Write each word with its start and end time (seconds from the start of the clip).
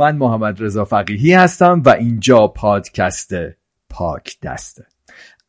من 0.00 0.16
محمد 0.16 0.62
رضا 0.62 0.84
فقیهی 0.84 1.32
هستم 1.32 1.82
و 1.86 1.90
اینجا 1.90 2.46
پادکست 2.46 3.34
پاک 3.90 4.36
دسته 4.42 4.86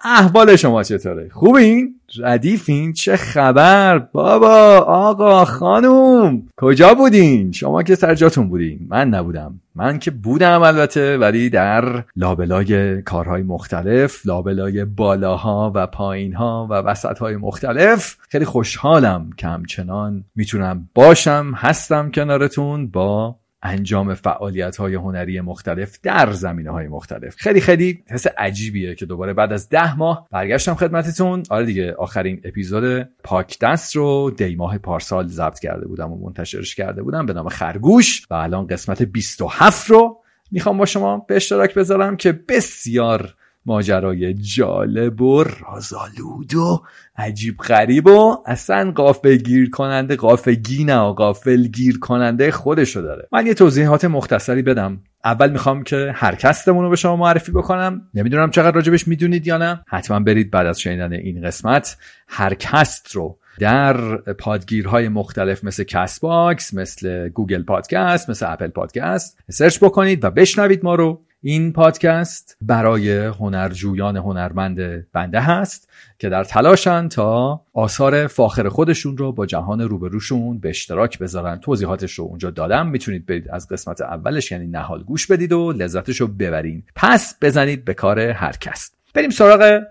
احوال 0.04 0.55
شما 0.55 0.84
چطوره؟ 0.84 1.30
خوبین؟ 1.30 1.96
ردیفین؟ 2.18 2.94
چه 2.94 3.18
خبر؟ 3.18 4.00
بابا 4.00 4.78
آقا 4.78 5.45
خانوم 5.45 6.48
کجا 6.58 6.94
بودین؟ 6.94 7.52
شما 7.52 7.84
که 7.84 7.95
سر 7.95 8.16
جاتون 8.16 8.50
بودین. 8.50 8.80
من 8.90 9.09
نبودم. 9.09 9.62
من 9.76 10.00
که 10.00 10.12
بودم 10.12 10.62
البته 10.62 11.18
ولی 11.18 11.50
در 11.50 12.04
لابلای 12.16 13.02
کارهای 13.02 13.44
مختلف 13.44 14.26
لابلای 14.26 14.86
بالاها 14.86 15.72
و 15.76 15.88
پایینها 15.88 16.68
و 16.70 16.73
وسطهای 16.73 17.36
مختلف. 17.36 18.18
خیلی 18.30 18.45
خوشحالم 18.45 19.30
که 19.38 19.48
همچنان 19.48 20.23
می‌تونم 20.36 20.90
باشم 20.95 21.52
هستم 21.56 22.12
کنارتون 22.12 22.88
با 22.88 23.41
انجام 23.64 24.14
فعالیت 24.14 24.78
های 24.78 24.95
هنری 24.95 25.42
مختلف 25.42 26.00
در 26.04 26.31
زمینه 26.31 26.72
های 26.72 26.88
مختلف. 26.88 27.36
خیلی 27.36 27.62
خیلی 27.62 28.03
حس 28.09 28.28
عجیبیه 28.38 28.95
که 28.95 29.06
دوباره 29.06 29.34
بعد 29.34 29.53
از 29.53 29.70
ده 29.70 29.98
ماه 29.98 30.28
برگشتم 30.31 30.76
خدمتتون. 30.76 31.44
آره 31.50 31.66
دیگه 31.66 31.94
آخرین 31.94 32.42
اپیزود 32.44 33.09
پاک 33.23 33.59
دست 33.59 33.95
رو 33.95 34.31
دی 34.38 34.56
ماه 34.56 34.78
پارسال 34.78 35.28
ضبط 35.28 35.59
کرده 35.59 35.88
بودم 35.88 36.12
و 36.12 36.26
منتشرش 36.26 36.76
کرده 36.76 37.03
بودم 37.03 37.26
به 37.26 37.34
نام 37.34 37.50
خرگوش 37.50 38.26
و 38.30 38.34
الان 38.34 38.68
قسمت 38.68 39.02
27 39.02 39.90
رو 39.90 40.22
می‌خوام 40.52 40.78
با 40.78 40.86
شما 40.86 41.18
به 41.18 41.36
اشتراک 41.36 41.73
بذارم 41.73 42.18
که 42.18 42.31
بسیار 42.31 43.36
ماجرای 43.66 44.34
جالب 44.34 45.22
و 45.22 45.44
رازالود 45.44 46.56
و 46.56 46.84
عجیب 47.17 47.58
غریب 47.58 48.08
و 48.08 48.38
اصلا 48.45 48.92
قافل 48.92 49.36
گیر 49.36 49.70
کننده 49.70 50.16
قافل 50.16 50.56
نه 50.86 51.00
و 51.00 51.14
قافل 51.14 51.64
گیر 51.68 52.00
کننده 52.00 52.52
خودشو 52.52 53.02
داره. 53.02 53.28
من 53.31 53.48
یه 53.48 53.53
توضیحات 53.53 54.06
مختصری 54.06 54.62
بدم. 54.62 55.02
اول 55.26 55.50
می‌خوام 55.50 55.84
که 55.84 56.12
هر 56.16 56.36
کستمون 56.36 56.84
رو 56.84 56.90
به 56.90 56.95
شما 56.95 57.16
معرفی 57.16 57.52
بکنم. 57.52 58.02
نمی‌دونم 58.14 58.52
چقدر 58.52 58.76
راجبش 58.76 59.08
می‌دونید 59.08 59.48
یا 59.48 59.58
نه. 59.58 59.84
حتما 59.88 60.20
برید 60.20 60.52
بعد 60.52 60.68
از 60.68 60.80
شنیدن 60.80 61.14
این 61.14 61.48
قسمت. 61.48 61.98
هر 62.28 62.53
کست 62.53 63.12
رو 63.16 63.38
در 63.59 64.16
پادگیرهای 64.18 65.09
مختلف 65.09 65.64
مثل 65.64 65.84
Castbox 65.84 66.73
مثل 66.73 67.30
Google 67.30 67.64
Podcast 67.64 68.30
مثل 68.30 68.46
Apple 68.50 68.67
Podcast 68.67 69.39
search 69.50 69.80
بکنید 69.84 70.23
و 70.23 70.31
بشنوید 70.31 70.84
ما 70.84 70.96
رو. 70.96 71.22
این 71.44 71.73
پادکست 71.73 72.58
برای 72.61 73.25
هنرجویان 73.25 74.17
هنرمند 74.17 75.11
بنده 75.11 75.39
هست 75.39 75.89
که 76.20 76.30
در 76.30 76.44
تلاشن 76.44 77.08
تا 77.08 77.61
آثار 77.73 78.28
فاخر 78.28 78.70
خودشون 78.70 79.17
رو 79.17 79.31
با 79.31 79.45
جهان 79.45 79.81
روبروشون 79.81 80.59
به 80.59 80.69
اشتراک 80.69 81.19
بذارن. 81.19 81.58
توضیحاتش 81.58 82.14
رو 82.14 82.25
اونجا 82.25 82.50
دادم. 82.50 82.88
می‌تونید 82.88 83.25
برید 83.25 83.50
از 83.50 83.67
قسمت 83.67 84.02
اولش 84.02 84.52
یعنی 84.52 84.67
نهال 84.67 85.03
گوش 85.03 85.28
بدید 85.28 85.52
و 85.53 85.72
لذتش 85.72 86.22
رو 86.22 86.28
ببرین. 86.28 86.84
پس 86.95 87.36
بزنید 87.42 87.86
به 87.86 87.94
کار 87.94 88.19
هر 88.19 88.52
کست. 88.52 88.91
بریم 89.13 89.29
سراغ 89.29 89.81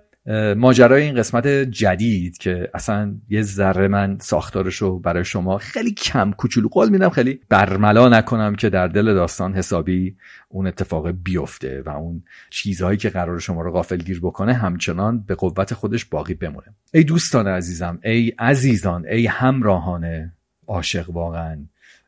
ماجرای 0.56 1.02
این 1.02 1.14
قسمت 1.14 1.46
جدید 1.48 2.38
که 2.38 2.70
اصلا 2.74 3.14
یه 3.28 3.42
ذره 3.42 3.88
من 3.88 4.18
ساختارش 4.20 4.76
رو 4.76 4.98
برای 4.98 5.24
شما 5.24 5.58
خیلی 5.58 5.92
کم 5.92 6.32
کوچولو 6.32 6.68
قول 6.68 6.88
میدم 6.88 7.08
خیلی 7.08 7.40
برملا 7.48 8.08
نکنم 8.08 8.54
که 8.54 8.70
در 8.70 8.88
دل 8.88 9.14
داستان 9.14 9.54
حسابی 9.54 10.16
اون 10.48 10.66
اتفاق 10.66 11.10
بیفته 11.10 11.82
و 11.86 11.88
اون 11.88 12.22
چیزهایی 12.50 12.98
که 12.98 13.10
قرار 13.10 13.38
شما 13.38 13.62
رو 13.62 13.72
غافل 13.72 13.96
گیر 13.96 14.20
بکنه 14.20 14.52
همچنان 14.52 15.20
به 15.20 15.34
قوت 15.34 15.74
خودش 15.74 16.04
باقی 16.04 16.34
بمونه. 16.34 16.74
ای 16.94 17.04
دوستان 17.04 17.48
عزیزم 17.48 17.98
ای 18.04 18.32
عزیزان 18.38 19.06
ای 19.06 19.26
همراهان 19.26 20.32
عاشق 20.66 21.10
واقعا 21.10 21.58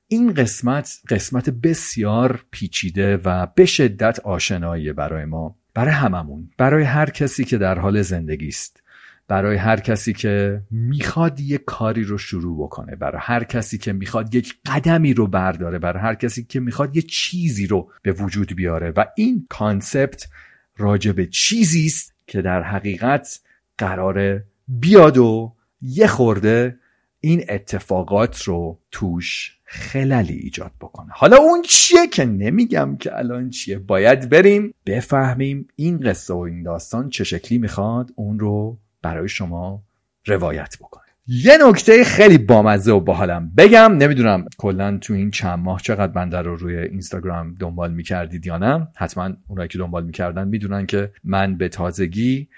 این 0.09 0.35
قسمت 0.35 1.01
قسمت 1.09 1.51
بسیار 1.51 2.45
پیچیده 2.51 3.17
و 3.25 3.47
به 3.55 3.65
شدت 3.65 4.21
آشنایی 4.21 4.93
برای 4.93 5.25
ما. 5.25 5.57
برای 5.75 5.93
هممون 5.93 6.51
برای 6.59 6.85
هر 6.85 7.11
کسی 7.11 7.45
که 7.45 7.59
در 7.59 7.79
حال 7.79 8.03
زندگی 8.03 8.49
است. 8.49 8.83
برای 9.29 9.57
هر 9.57 9.81
کسی 9.81 10.13
که 10.13 10.63
می‌خواد 10.71 11.41
یک 11.41 11.65
کاری 11.65 12.05
رو 12.05 12.19
شروع 12.19 12.65
بکنه. 12.67 12.97
برای 12.97 13.21
هر 13.21 13.45
کسی 13.45 13.79
که 13.79 13.93
می‌خواد 13.93 14.35
یک 14.35 14.55
قدمی 14.67 15.15
رو 15.15 15.27
برداره. 15.27 15.79
برای 15.79 16.03
هر 16.03 16.15
کسی 16.15 16.45
که 16.45 16.61
می‌خواد 16.61 16.97
یک 16.97 17.07
چیزی 17.07 17.67
رو 17.67 17.91
به 18.03 18.13
وجود 18.13 18.57
بیاره. 18.57 18.91
و 18.91 19.05
این 19.17 19.47
کانسپت 19.49 20.29
راجع 20.77 21.13
به 21.13 21.27
چیزی 21.27 21.87
است 21.87 22.15
که 22.27 22.43
در 22.43 22.63
حقیقت 22.63 23.41
قراره 23.79 24.45
بیاد 24.69 25.19
و 25.19 25.57
یه 25.81 26.07
خورده 26.07 26.79
این 27.21 27.45
اتفاقات 27.49 28.43
رو 28.43 28.81
توش 28.91 29.59
خللی 29.75 30.33
ایجاد 30.33 30.71
بکنه. 30.81 31.09
حالا 31.13 31.37
اون 31.37 31.63
چیه 31.63 32.07
که 32.07 32.25
نمیگم 32.25 32.97
که 32.97 33.19
الان 33.19 33.51
چیه. 33.51 33.79
باید 33.79 34.29
بریم 34.29 34.75
بفهمیم 34.87 35.69
این 35.77 36.01
قصه 36.01 36.35
و 36.35 36.37
این 36.37 36.63
داستان 36.63 37.11
چه 37.11 37.25
شکلی 37.25 37.59
می‌خواد 37.59 38.11
اون 38.15 38.39
رو 38.39 38.79
برای 39.03 39.29
شما 39.29 39.83
روایت 40.27 40.77
بکنه. 40.81 41.03
یه 41.27 41.59
نکته 41.69 42.05
خیلی 42.05 42.39
بامزه 42.39 42.93
و 42.93 43.01
باحالم 43.01 43.53
بگم. 43.57 43.93
نمی‌دونم 43.93 44.47
کلا 44.59 44.99
تو 45.01 45.13
این 45.13 45.31
چند 45.31 45.59
ماه 45.59 45.81
چقدر 45.81 46.13
بنده 46.13 46.39
رو 46.39 46.57
روی 46.57 46.79
اینستاگرام 46.79 47.55
دنبال 47.55 47.93
می‌کردید 47.93 48.47
یا 48.47 48.59
نه. 48.59 48.89
حتما 48.97 49.31
اونایی 49.49 49.69
که 49.69 49.79
دنبال 49.79 50.05
می‌کردن 50.05 50.49
می‌دونن 50.49 50.87
که 50.87 51.13
من 51.25 51.57
به 51.57 51.69
تازگی 51.69 52.49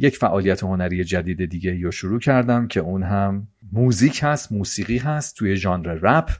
یک 0.00 0.16
فعالیت 0.16 0.62
هنری 0.62 1.04
جدید 1.04 1.44
دیگه 1.44 1.80
رو 1.82 1.90
شروع 1.90 2.20
کردم 2.20 2.68
که 2.68 2.80
اون 2.80 3.02
هم 3.02 3.48
موزیک 3.72 4.20
هست 4.22 4.52
موسیقی 4.52 4.98
هست 4.98 5.36
توی 5.36 5.56
ژانر 5.56 5.94
رپ 5.94 6.30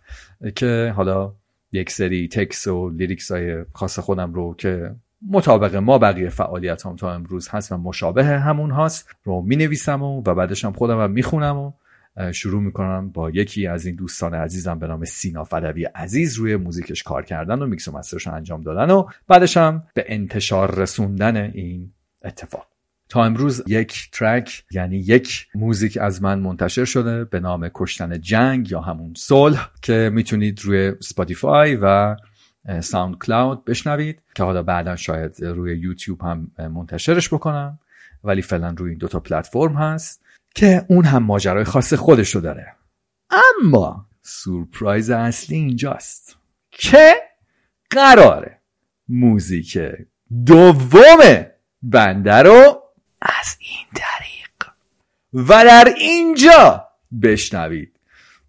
که 0.55 0.93
حالا 0.97 1.35
یک 1.73 1.91
سری 1.91 2.29
text 2.29 2.67
و 2.67 2.91
lyrics 2.91 3.33
های 3.33 3.65
خاص 3.73 3.99
خودم 3.99 4.35
رو 4.35 4.55
که 4.59 4.95
مطابق 5.31 5.77
با 5.77 5.99
بقیه 5.99 6.29
فعالیت 6.29 6.87
هم 6.87 6.97
تا 6.97 7.15
امروز 7.15 7.49
هست 7.49 7.73
و 7.73 7.77
مشابه 7.77 8.25
همون 8.25 8.71
هست 8.71 9.09
رو 9.25 9.43
می 9.43 9.57
نویسم 9.57 10.03
و, 10.03 10.23
و 10.27 10.35
بعدش 10.35 10.65
هم 10.65 10.73
خودم 10.73 11.01
هم 11.01 11.11
می 11.11 11.23
خونم 11.23 11.59
و 11.59 11.73
شروع 12.33 12.63
می‌کنم 12.63 13.09
با 13.09 13.31
یکی 13.31 13.67
از 13.67 13.87
این 13.87 13.95
دوستان 13.95 14.35
عزیزم 14.35 14.79
به 14.79 14.87
نام 14.87 15.05
سینا 15.05 15.45
فدوی 15.45 15.85
عزیز 15.85 16.35
روی 16.35 16.57
موزیکش 16.57 17.03
کار 17.03 17.25
کردن 17.25 17.63
و 17.63 17.67
میکس 17.67 17.89
و 17.89 17.93
master 17.93 18.18
ش 18.18 18.27
انجام 18.27 18.63
دادن 18.63 18.91
و 18.91 19.07
بعدش 19.29 19.57
هم 19.57 19.83
به 19.95 20.05
انتشار 20.09 20.75
رسوندن 20.75 21.37
این 21.37 21.93
اتفاق. 22.25 22.72
تا 23.13 23.25
امروز 23.25 23.63
یک 23.67 24.09
track 24.13 24.65
یعنی 24.71 24.97
یک 24.97 25.47
موزیک 25.55 25.99
از 26.01 26.23
من 26.23 26.39
منتشر 26.39 26.85
شده 26.85 27.25
به 27.25 27.41
نام 27.41 27.71
کشتن 27.75 28.21
جنگ 28.21 28.71
یا 28.71 28.81
همون 28.81 29.15
صلح 29.17 29.71
که 29.83 30.11
می‌تونید 30.13 30.61
روی 30.65 30.93
Spotify 31.01 31.79
و 31.83 32.17
SoundCloud 32.81 33.65
بشنوید 33.65 34.23
که 34.35 34.43
حالا 34.43 34.63
بعدا 34.63 34.97
شاید 34.97 35.45
روی 35.45 35.79
یوتیوب 35.79 36.23
هم 36.23 36.51
منتشرش 36.59 37.29
بکنم 37.29 37.79
ولی 38.25 38.43
فعلا 38.43 38.75
روی 38.79 38.91
این 38.91 38.99
دوتا 38.99 39.21
پلتفرم 39.21 39.75
هست 39.75 40.23
که 40.55 40.85
اون 40.89 41.05
هم 41.05 41.23
ماجرای 41.23 41.65
خاص 41.65 41.95
خودش 41.95 42.35
رو 42.35 42.41
داره. 42.41 42.67
اما 43.31 44.07
سورپرایز 44.23 45.11
اصلی 45.11 45.57
اینجاست 45.57 46.37
که 46.71 47.15
قراره 47.91 48.59
موزیک 49.09 49.79
دوم 50.47 51.19
بنده 51.83 52.35
رو 52.35 52.82
از 53.23 53.57
این 53.59 53.87
طریق. 53.95 54.73
و 55.35 55.65
در 55.65 55.95
اینجا 55.99 56.89
بشنوید. 57.23 57.99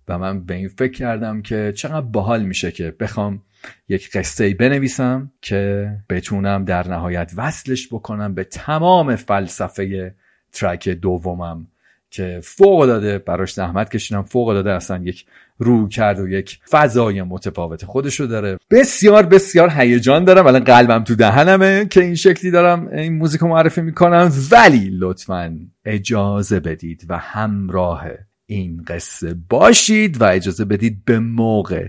و 0.08 0.18
من 0.18 0.46
به 0.46 0.54
این 0.54 0.68
فکر 0.68 0.92
کردم 0.92 1.42
که 1.42 1.74
چقدر 1.76 2.02
باحال 2.02 2.44
میشه 2.44 2.72
که 2.72 2.92
بخوام 3.00 3.42
یک 3.90 4.12
قصه 4.12 4.54
بنویسم 4.54 5.32
که 5.42 5.92
بتونم 6.10 6.66
در 6.66 6.88
نهایت 6.88 7.32
وصلش 7.36 7.88
بکنم 7.88 8.34
به 8.34 8.44
تمام 8.44 9.16
فلسفه 9.16 10.16
ترک 10.52 10.90
دومم. 10.90 11.68
که 12.14 12.40
فوق 12.44 12.86
داده 12.86 13.18
براش 13.18 13.54
زحمت 13.54 13.92
کشیدم 13.92 14.22
فوق 14.22 14.54
داده 14.54 14.72
اصلا 14.72 15.04
یک 15.04 15.26
رو 15.58 15.88
کرد 15.88 16.20
و 16.20 16.28
یک 16.28 16.60
فضای 16.70 17.22
متفاوت 17.22 17.86
خودشو 17.86 18.26
داره. 18.26 18.58
بسیار 18.72 19.26
بسیار 19.26 19.70
هیجان 19.70 20.26
دارم. 20.26 20.48
الان 20.48 20.64
قلبم 20.64 21.04
تو 21.04 21.16
دهنمه 21.16 21.86
که 21.86 22.02
این 22.02 22.16
شکلی 22.16 22.52
دارم 22.52 22.88
این 22.88 23.18
موزیک 23.18 23.42
رو 23.42 23.48
معرفی 23.48 23.82
می‌کنم. 23.82 24.32
ولی 24.52 24.90
لطفا 25.00 25.60
اجازه 25.86 26.60
بدید 26.60 27.06
و 27.10 27.18
همراه 27.18 28.04
این 28.46 28.84
قصه 28.88 29.36
باشید 29.50 30.22
و 30.22 30.26
اجازه 30.26 30.66
بدید 30.66 31.06
به 31.06 31.20
موقع 31.20 31.88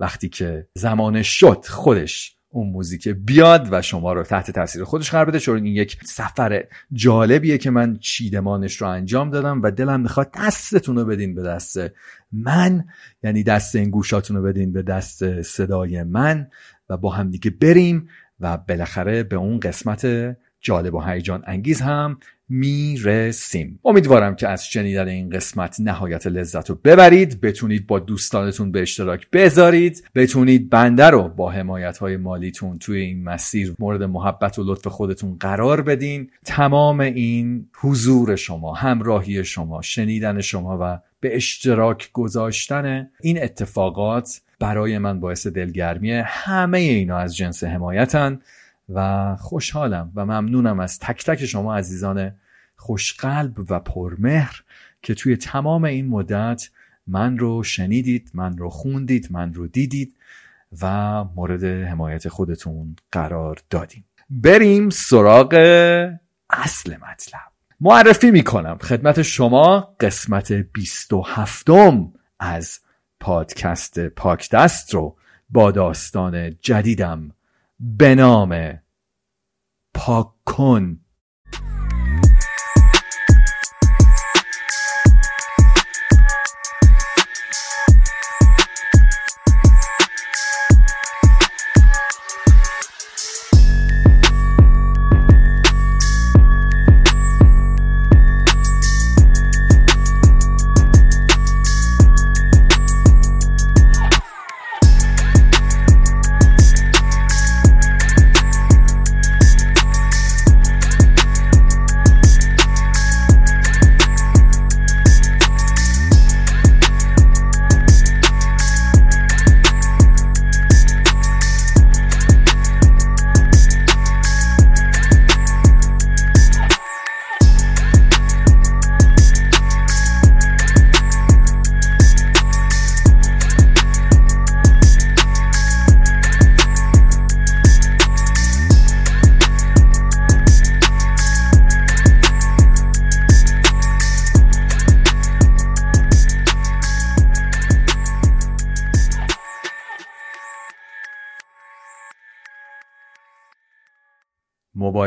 وقتی 0.00 0.28
که 0.28 0.66
زمان 0.74 1.22
شد 1.22 1.64
خودش 1.68 2.35
اون 2.48 2.70
موزیک 2.70 3.08
بیاد 3.08 3.68
و 3.70 3.82
شما 3.82 4.12
رو 4.12 4.22
تحت 4.22 4.50
تاثیر 4.50 4.84
خودش 4.84 5.10
قرار 5.10 5.24
بده 5.24 5.38
چون 5.38 5.56
این 5.56 5.66
یک 5.66 5.98
سفر 6.04 6.64
جالبیه 6.92 7.58
که 7.58 7.70
من 7.70 7.96
چیدمانش 7.96 8.76
رو 8.76 8.88
انجام 8.88 9.30
دادم 9.30 9.62
و 9.62 9.70
دلم 9.70 10.00
می‌خواد 10.00 10.30
دستتون 10.34 10.96
رو 10.96 11.04
بدین 11.04 11.34
به 11.34 11.42
دست 11.42 11.78
من 12.32 12.84
یعنی 13.22 13.42
دست 13.42 13.76
این 13.76 13.90
گوشاتون 13.90 14.36
رو 14.36 14.42
بدین 14.42 14.72
به 14.72 14.82
دست 14.82 15.42
صدای 15.42 16.02
من 16.02 16.48
و 16.88 16.96
با 16.96 17.10
هم 17.10 17.30
دیگه 17.30 17.50
بریم 17.50 18.08
و 18.40 18.56
بالاخره 18.56 19.22
به 19.22 19.36
اون 19.36 19.60
قسمت 19.60 20.06
جالب 20.60 20.94
و 20.94 21.00
هیجان 21.00 21.42
انگیز 21.46 21.80
هم 21.80 22.18
می‌رسیم. 22.48 23.80
امیدوارم 23.84 24.36
که 24.36 24.48
از 24.48 24.66
شنیدن 24.66 25.08
این 25.08 25.30
قسمت 25.30 25.76
نهایت 25.80 26.26
لذت 26.26 26.70
رو 26.70 26.78
ببرید. 26.84 27.40
بتونید 27.40 27.86
با 27.86 27.98
دوستانتون 27.98 28.72
به 28.72 28.82
اشتراک 28.82 29.30
بذارید. 29.30 30.04
بتونید 30.14 30.70
بنده 30.70 31.06
رو 31.06 31.28
با 31.28 31.50
حمایت 31.50 31.98
های 31.98 32.16
مالیتون 32.16 32.78
توی 32.78 33.00
این 33.00 33.24
مسیر 33.24 33.74
مورد 33.78 34.02
محبت 34.02 34.58
و 34.58 34.64
لطف 34.64 34.86
خودتون 34.86 35.36
قرار 35.40 35.82
بدین. 35.82 36.30
تمام 36.44 37.00
این 37.00 37.68
حضور 37.80 38.36
شما 38.36 38.74
همراهی 38.74 39.44
شما 39.44 39.82
شنیدن 39.82 40.40
شما 40.40 40.78
و 40.80 40.98
به 41.20 41.36
اشتراک 41.36 42.12
گذاشتن 42.12 43.10
این 43.20 43.42
اتفاقات 43.42 44.40
برای 44.60 44.98
من 44.98 45.20
باعث 45.20 45.46
دلگرمیه. 45.46 46.22
همه 46.26 46.78
اینا 46.78 47.18
از 47.18 47.36
جنس 47.36 47.64
حمایتن. 47.64 48.40
و 48.88 49.36
خوشحالم 49.36 50.12
و 50.14 50.24
ممنونم 50.24 50.80
از 50.80 50.98
تک 50.98 51.24
تک 51.24 51.46
شما 51.46 51.76
عزیزان 51.76 52.32
خوشقلب 52.76 53.70
و 53.70 53.80
پرمهر 53.80 54.62
که 55.02 55.14
توی 55.14 55.36
تمام 55.36 55.84
این 55.84 56.08
مدت 56.08 56.68
من 57.06 57.38
رو 57.38 57.62
شنیدید 57.62 58.30
من 58.34 58.58
رو 58.58 58.70
خوندید 58.70 59.28
من 59.30 59.54
رو 59.54 59.66
دیدید 59.66 60.16
و 60.82 61.24
مورد 61.24 61.64
حمایت 61.64 62.28
خودتون 62.28 62.96
قرار 63.12 63.58
دادیم. 63.70 64.04
بریم 64.30 64.90
سراغ 64.90 65.54
اصل 66.50 66.96
مطلب. 66.96 67.40
معرفی 67.80 68.30
می‌کنم. 68.30 68.78
خدمت 68.78 69.22
شما 69.22 69.96
قسمت 70.00 70.52
27 70.52 71.68
از 72.40 72.80
پادکست 73.20 74.08
پاک 74.08 74.50
دست 74.50 74.94
رو 74.94 75.16
با 75.50 75.70
داستان 75.70 76.56
جدیدم 76.60 77.30
به 77.80 78.14
نام 78.14 78.78
پاک 79.94 80.44
کن. 80.44 81.05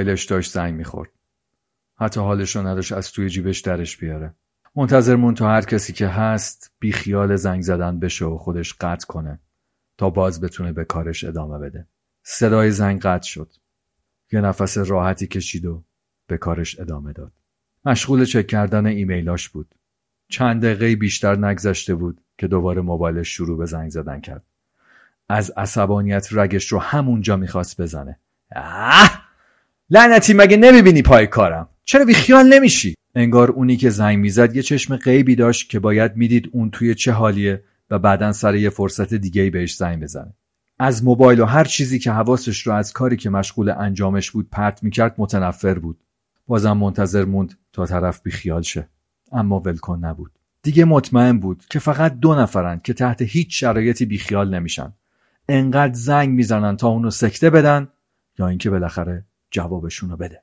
موبایلش 0.10 0.26
داشت 0.26 0.52
زنگ 0.52 0.74
می‌خورد. 0.74 1.10
حتی 2.00 2.20
حالش 2.20 2.56
رو 2.56 2.68
نداشت 2.68 2.92
از 2.92 3.12
توی 3.12 3.30
جیبش 3.30 3.60
درش 3.60 3.98
بیاره. 3.98 4.34
منتظر 4.76 5.16
مون 5.16 5.36
تا 5.36 5.50
هر 5.50 5.62
کسی 5.62 5.94
که 5.94 6.08
هست 6.08 6.72
بی 6.80 6.92
خیال 6.92 7.36
زنگ 7.36 7.62
زدن 7.62 8.00
بشه 8.00 8.26
و 8.26 8.38
خودش 8.38 8.74
قطع 8.74 9.08
کنه 9.08 9.40
تا 9.98 10.10
باز 10.10 10.42
بتونه 10.42 10.72
به 10.72 10.86
کارش 10.86 11.24
ادامه 11.24 11.60
بده. 11.60 11.88
صدای 12.24 12.72
زنگ 12.72 13.02
قطع 13.02 13.28
شد. 13.28 13.54
یه 14.32 14.42
نفس 14.42 14.78
راحتی 14.78 15.28
کشید 15.28 15.66
و 15.66 15.84
به 16.28 16.38
کارش 16.38 16.80
ادامه 16.80 17.14
داد. 17.14 17.32
مشغول 17.86 18.26
چک 18.26 18.48
کردن 18.48 18.86
ایمیلاش 18.86 19.50
بود. 19.50 19.76
چند 20.30 20.62
دقیقه 20.62 20.96
بیشتر 20.96 21.36
نگذشته 21.36 21.96
بود 21.96 22.22
که 22.38 22.48
دوباره 22.48 22.82
موبایلش 22.82 23.30
شروع 23.30 23.58
به 23.58 23.66
زنگ 23.66 23.90
زدن 23.90 24.22
کرد. 24.22 24.44
از 25.30 25.52
عصبانیت 25.58 26.28
رگش 26.32 26.68
رو 26.68 26.80
همونجا 26.80 27.36
می‌خواست 27.38 27.82
بزنه. 27.82 28.20
لعنتی 29.92 30.34
مگه 30.34 30.58
نمی‌بینی 30.58 31.02
پای 31.02 31.28
کارم؟ 31.28 31.70
چرا 31.86 32.06
بی 32.06 32.14
خیال 32.14 32.54
نمیشی؟ 32.54 32.96
انگار 33.16 33.52
اونی 33.52 33.78
که 33.78 33.90
زنگ 33.90 34.18
می‌زد 34.18 34.56
یه 34.56 34.62
چشم 34.62 34.96
غیبی 34.96 35.36
داشت 35.36 35.70
که 35.70 35.80
باید 35.80 36.16
می‌دید 36.16 36.50
اون 36.52 36.72
توی 36.72 36.96
چه 36.96 37.12
حالیه 37.12 37.64
و 37.90 38.00
بعدا 38.00 38.32
سر 38.32 38.56
یه 38.56 38.70
فرصت 38.70 39.14
دیگه 39.14 39.50
بهش 39.50 39.76
زنگ 39.76 40.04
بزنه. 40.04 40.34
از 40.80 41.04
موبایل 41.04 41.40
و 41.40 41.46
هر 41.46 41.64
چیزی 41.64 42.00
که 42.00 42.12
حواسش 42.12 42.68
رو 42.68 42.74
از 42.74 42.94
کاری 42.94 43.18
که 43.18 43.30
مشغول 43.30 43.70
انجامش 43.70 44.32
بود 44.32 44.50
پرت 44.52 44.84
می‌کرد 44.84 45.16
متنفر 45.18 45.80
بود. 45.80 46.04
بازم 46.48 46.78
منتظر 46.78 47.26
موند 47.26 47.58
تا 47.74 47.86
طرف 47.86 48.22
بی 48.22 48.32
خیال 48.32 48.62
شه. 48.62 48.88
اما 49.32 49.60
ولکن 49.60 50.00
نبود. 50.06 50.32
دیگه 50.64 50.86
مطمئن 50.86 51.40
بود 51.40 51.64
که 51.70 51.80
فقط 51.80 52.20
دو 52.20 52.36
نفرن 52.36 52.82
که 52.84 52.94
تحت 52.94 53.22
هیچ 53.22 53.60
شرایطی 53.60 54.06
بیخیال 54.06 54.56
نمیشن. 54.56 54.94
انقدر 55.50 55.94
زنگ 55.94 56.30
می‌زنن 56.30 56.78
تا 56.78 56.88
اونو 56.88 57.10
سکته 57.10 57.50
بدن 57.50 57.88
یا 58.40 58.48
اینکه 58.48 58.70
بالاخره 58.70 59.26
جوابشونو 59.52 60.18
بده. 60.18 60.42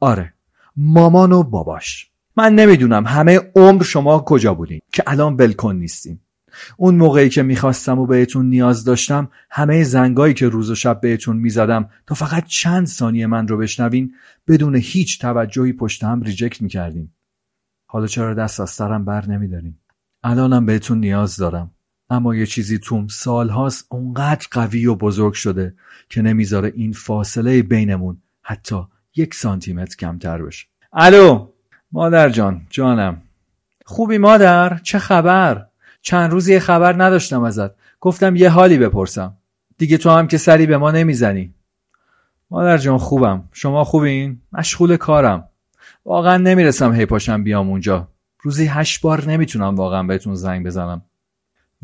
آره 0.00 0.32
مامان 0.76 1.32
و 1.32 1.42
باباش. 1.42 2.10
من 2.36 2.54
نمی‌دونم 2.54 3.06
همه 3.06 3.40
عمر 3.56 3.82
شما 3.82 4.18
کجا 4.18 4.54
بودین 4.54 4.80
که 4.92 5.02
الان 5.06 5.36
بلکن 5.36 5.76
نیستیم 5.76 6.20
اون 6.76 6.94
موقعی 6.94 7.28
که 7.28 7.42
می‌خواستم 7.42 7.98
و 7.98 8.06
بهتون 8.06 8.46
نیاز 8.46 8.84
داشتم 8.84 9.30
همه 9.50 9.84
زنگایی 9.84 10.34
که 10.34 10.48
روز 10.48 10.70
و 10.70 10.74
شب 10.74 11.00
بهتون 11.00 11.36
می‌زدم 11.36 11.90
تا 12.06 12.14
فقط 12.14 12.44
چند 12.46 12.86
ثانیه 12.86 13.26
من 13.26 13.48
رو 13.48 13.58
بشنوین 13.58 14.14
بدون 14.48 14.76
هیچ 14.76 15.20
توجهی 15.20 15.72
پشت 15.72 16.04
هم 16.04 16.22
ریجکت 16.22 16.62
می‌کردیم 16.62 17.14
حالا 17.86 18.06
چرا 18.06 18.34
دست 18.34 18.60
از 18.60 18.70
سرم 18.70 19.04
بر 19.04 19.26
نمیداریم 19.26 19.80
الانم 20.22 20.66
بهتون 20.66 21.00
نیاز 21.00 21.36
دارم. 21.36 21.70
اما 22.10 22.34
یه 22.34 22.46
چیزی 22.46 22.78
توم 22.78 23.08
سالهاست 23.08 23.86
اونقدر 23.88 24.46
قوی 24.50 24.86
و 24.86 24.94
بزرگ 24.94 25.32
شده 25.32 25.74
که 26.08 26.22
نمی‌ذاره 26.22 26.72
این 26.76 26.92
فاصله 26.92 27.62
بینمون 27.62 28.22
حتی 28.42 28.82
یک 29.16 29.34
سانتیمتر 29.34 29.96
کمتر 29.96 30.42
بشه. 30.42 30.66
الو 30.92 31.48
مادر 31.92 32.28
جان 32.28 32.66
جانم. 32.70 33.22
خوبی 33.84 34.18
مادر؟ 34.18 34.78
چه 34.82 34.98
خبر؟ 34.98 35.66
چند 36.02 36.30
روزی 36.30 36.58
خبر 36.58 37.02
نداشتم 37.02 37.42
ازت. 37.42 37.70
گفتم 38.00 38.36
یه 38.36 38.50
حالی 38.50 38.78
بپرسم. 38.78 39.36
دیگه 39.78 39.98
تو 39.98 40.10
هم 40.10 40.26
که 40.26 40.38
سری 40.38 40.66
به 40.66 40.76
ما 40.76 40.90
نمی‌زنی. 40.90 41.54
مادر 42.50 42.78
جان 42.78 42.98
خوبم. 42.98 43.48
شما 43.52 43.84
خوبین؟ 43.84 44.40
مشغول 44.52 44.96
کارم. 44.96 45.48
واقعا 46.04 46.36
نمی‌رسم 46.36 46.92
هی 46.92 47.06
پاشم 47.06 47.44
بیام 47.44 47.68
اونجا. 47.68 48.08
روزی 48.40 48.66
هشت 48.66 49.00
بار 49.00 49.30
نمی‌تونم 49.30 49.74
واقعا 49.76 50.02
بهتون 50.02 50.34
زنگ 50.34 50.66
بزنم. 50.66 51.02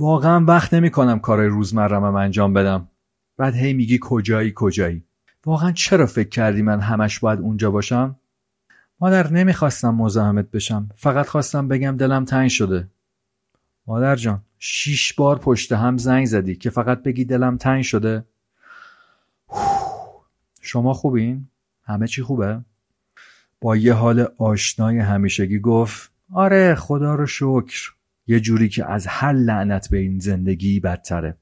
واقعا 0.01 0.45
وقت 0.45 0.75
نمی‌کنم 0.75 1.19
کارای 1.19 1.49
روزمرم 1.49 2.05
انجام 2.05 2.53
بدم. 2.53 2.89
بعد 3.37 3.55
هی 3.55 3.73
میگی 3.73 3.99
کجایی 4.03 4.53
کجایی؟ 4.55 5.05
واقعا 5.47 5.73
چرا 5.73 6.07
فکر 6.07 6.29
کردی 6.29 6.63
من 6.63 6.81
همش 6.81 7.19
باید 7.19 7.41
اونجا 7.41 7.71
باشم؟ 7.71 8.17
مادر 9.01 9.33
نمی‌خواستم 9.33 9.95
مزاحمت 9.95 10.51
بشم. 10.51 10.89
فقط 10.95 11.27
خواستم 11.27 11.69
بگم 11.69 11.97
دلم 11.97 12.25
تنگ 12.25 12.49
شده. 12.51 12.89
مادر 13.87 14.17
جان 14.17 14.43
شیش 14.59 15.13
بار 15.13 15.39
پشت 15.39 15.73
هم 15.73 15.99
زنگ 15.99 16.27
زدی 16.27 16.57
که 16.57 16.71
فقط 16.71 17.03
بگی 17.03 17.25
دلم 17.25 17.57
تنگ 17.57 17.83
شده. 17.83 18.25
شما 20.61 20.95
خوبین؟ 20.95 21.49
همه 21.85 22.07
چی 22.07 22.23
خوبه؟ 22.23 22.61
با 23.61 23.77
یه 23.77 23.93
حال 23.93 24.27
آشنای 24.39 24.99
همیشگی 24.99 25.59
گفت 25.59 26.11
آره 26.33 26.75
خدا 26.75 27.15
رو 27.15 27.27
شکر. 27.27 28.00
یه 28.31 28.41
جوری 28.41 28.69
که 28.69 28.91
از 28.91 29.07
هر 29.07 29.33
لعنت 29.33 29.91
به 29.91 29.99
این 29.99 30.19
زندگی 30.19 30.81
بدتره. 30.81 31.37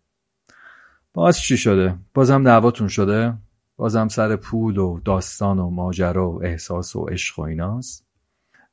باز 1.14 1.38
چی 1.38 1.57
شده؟ 1.57 1.95
بازم 2.14 2.45
دعواتون 2.45 2.88
شده؟ 2.88 3.35
بازم 3.76 4.09
سر 4.09 4.37
پول 4.37 4.78
و 4.78 5.00
داستان 5.04 5.59
و 5.59 5.71
ماجرا 5.71 6.30
و 6.30 6.45
احساس 6.45 6.97
و 6.97 7.04
عشق 7.04 7.38
و 7.38 7.42
ایناست؟ 7.42 8.07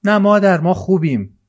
نه 0.04 0.18
مادر 0.18 0.62
ما 0.62 0.74
خوبیم. 0.74 1.40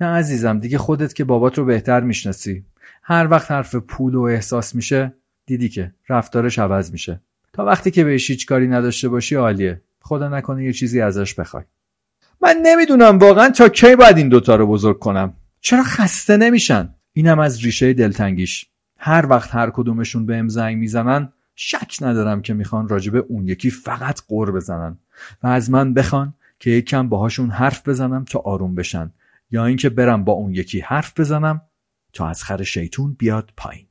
نه 0.00 0.06
عزیزم 0.06 0.58
دیگه 0.58 0.78
خودت 0.78 1.14
که 1.14 1.24
بابات 1.24 1.58
رو 1.58 1.64
بهتر 1.64 2.00
می‌شناسی. 2.00 2.64
هر 3.02 3.28
وقت 3.30 3.50
حرف 3.50 3.74
پول 3.74 4.14
و 4.14 4.22
احساس 4.22 4.74
میشه 4.74 5.14
دیدی 5.46 5.68
که 5.68 5.94
رفتارش 6.08 6.58
عوض 6.58 6.92
میشه. 6.92 7.20
تا 7.52 7.64
وقتی 7.64 7.90
که 7.90 8.04
بهش 8.04 8.30
هیچ 8.30 8.46
کاری 8.46 8.68
نداشته 8.68 9.08
باشی 9.08 9.34
عالیه. 9.34 9.82
خدا 10.00 10.28
نکنه 10.28 10.64
یه 10.64 10.72
چیزی 10.72 11.00
ازش 11.00 11.34
بخوای. 11.34 11.64
من 12.40 12.56
نمی‌دونم 12.62 13.18
واقعا 13.18 13.48
تا 13.48 13.68
کی 13.68 13.96
باید 13.96 14.16
این 14.16 14.28
دوتا 14.28 14.56
رو 14.56 14.66
بزرگ 14.66 14.98
کنم. 14.98 15.34
چرا 15.66 15.82
خسته 15.82 16.36
نمیشن؟ 16.36 16.94
اینم 17.12 17.38
از 17.38 17.64
ریشه 17.64 17.92
دلتنگیش. 17.92 18.66
هر 18.98 19.26
وقت 19.30 19.54
هر 19.54 19.70
کدومشون 19.70 20.26
بهم 20.26 20.48
زنگ 20.48 20.76
می‌زنن 20.76 21.32
شک 21.54 21.96
ندارم 22.00 22.42
که 22.42 22.54
می‌خوان 22.54 22.88
راجبه 22.88 23.18
اون 23.18 23.48
یکی 23.48 23.70
فقط 23.70 24.20
قور 24.28 24.52
بزنن. 24.52 24.98
و 25.42 25.46
از 25.46 25.70
من 25.70 25.94
بخوان 25.94 26.34
که 26.58 26.70
یکم 26.70 27.08
باهاشون 27.08 27.50
حرف 27.50 27.88
بزنم 27.88 28.24
تا 28.24 28.38
آروم 28.38 28.74
بشن. 28.74 29.12
یا 29.50 29.66
اینکه 29.66 29.88
برم 29.88 30.24
با 30.24 30.32
اون 30.32 30.54
یکی 30.54 30.80
حرف 30.80 31.20
بزنم 31.20 31.62
تا 32.12 32.28
از 32.28 32.42
خر 32.42 32.62
شیطون 32.62 33.16
بیاد 33.18 33.50
پایین. 33.56 33.86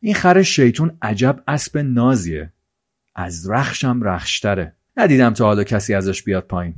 این 0.00 0.14
خر 0.14 0.42
شیطون 0.42 0.98
عجب 1.02 1.42
اسب 1.48 1.78
نازیه. 1.78 2.52
از 3.14 3.50
رخشم 3.50 4.02
رخشتره. 4.02 4.76
ندیدم 4.96 5.32
تا 5.32 5.44
حالا 5.44 5.64
کسی 5.64 5.94
ازش 5.94 6.22
بیاد 6.22 6.46
پایین. 6.46 6.74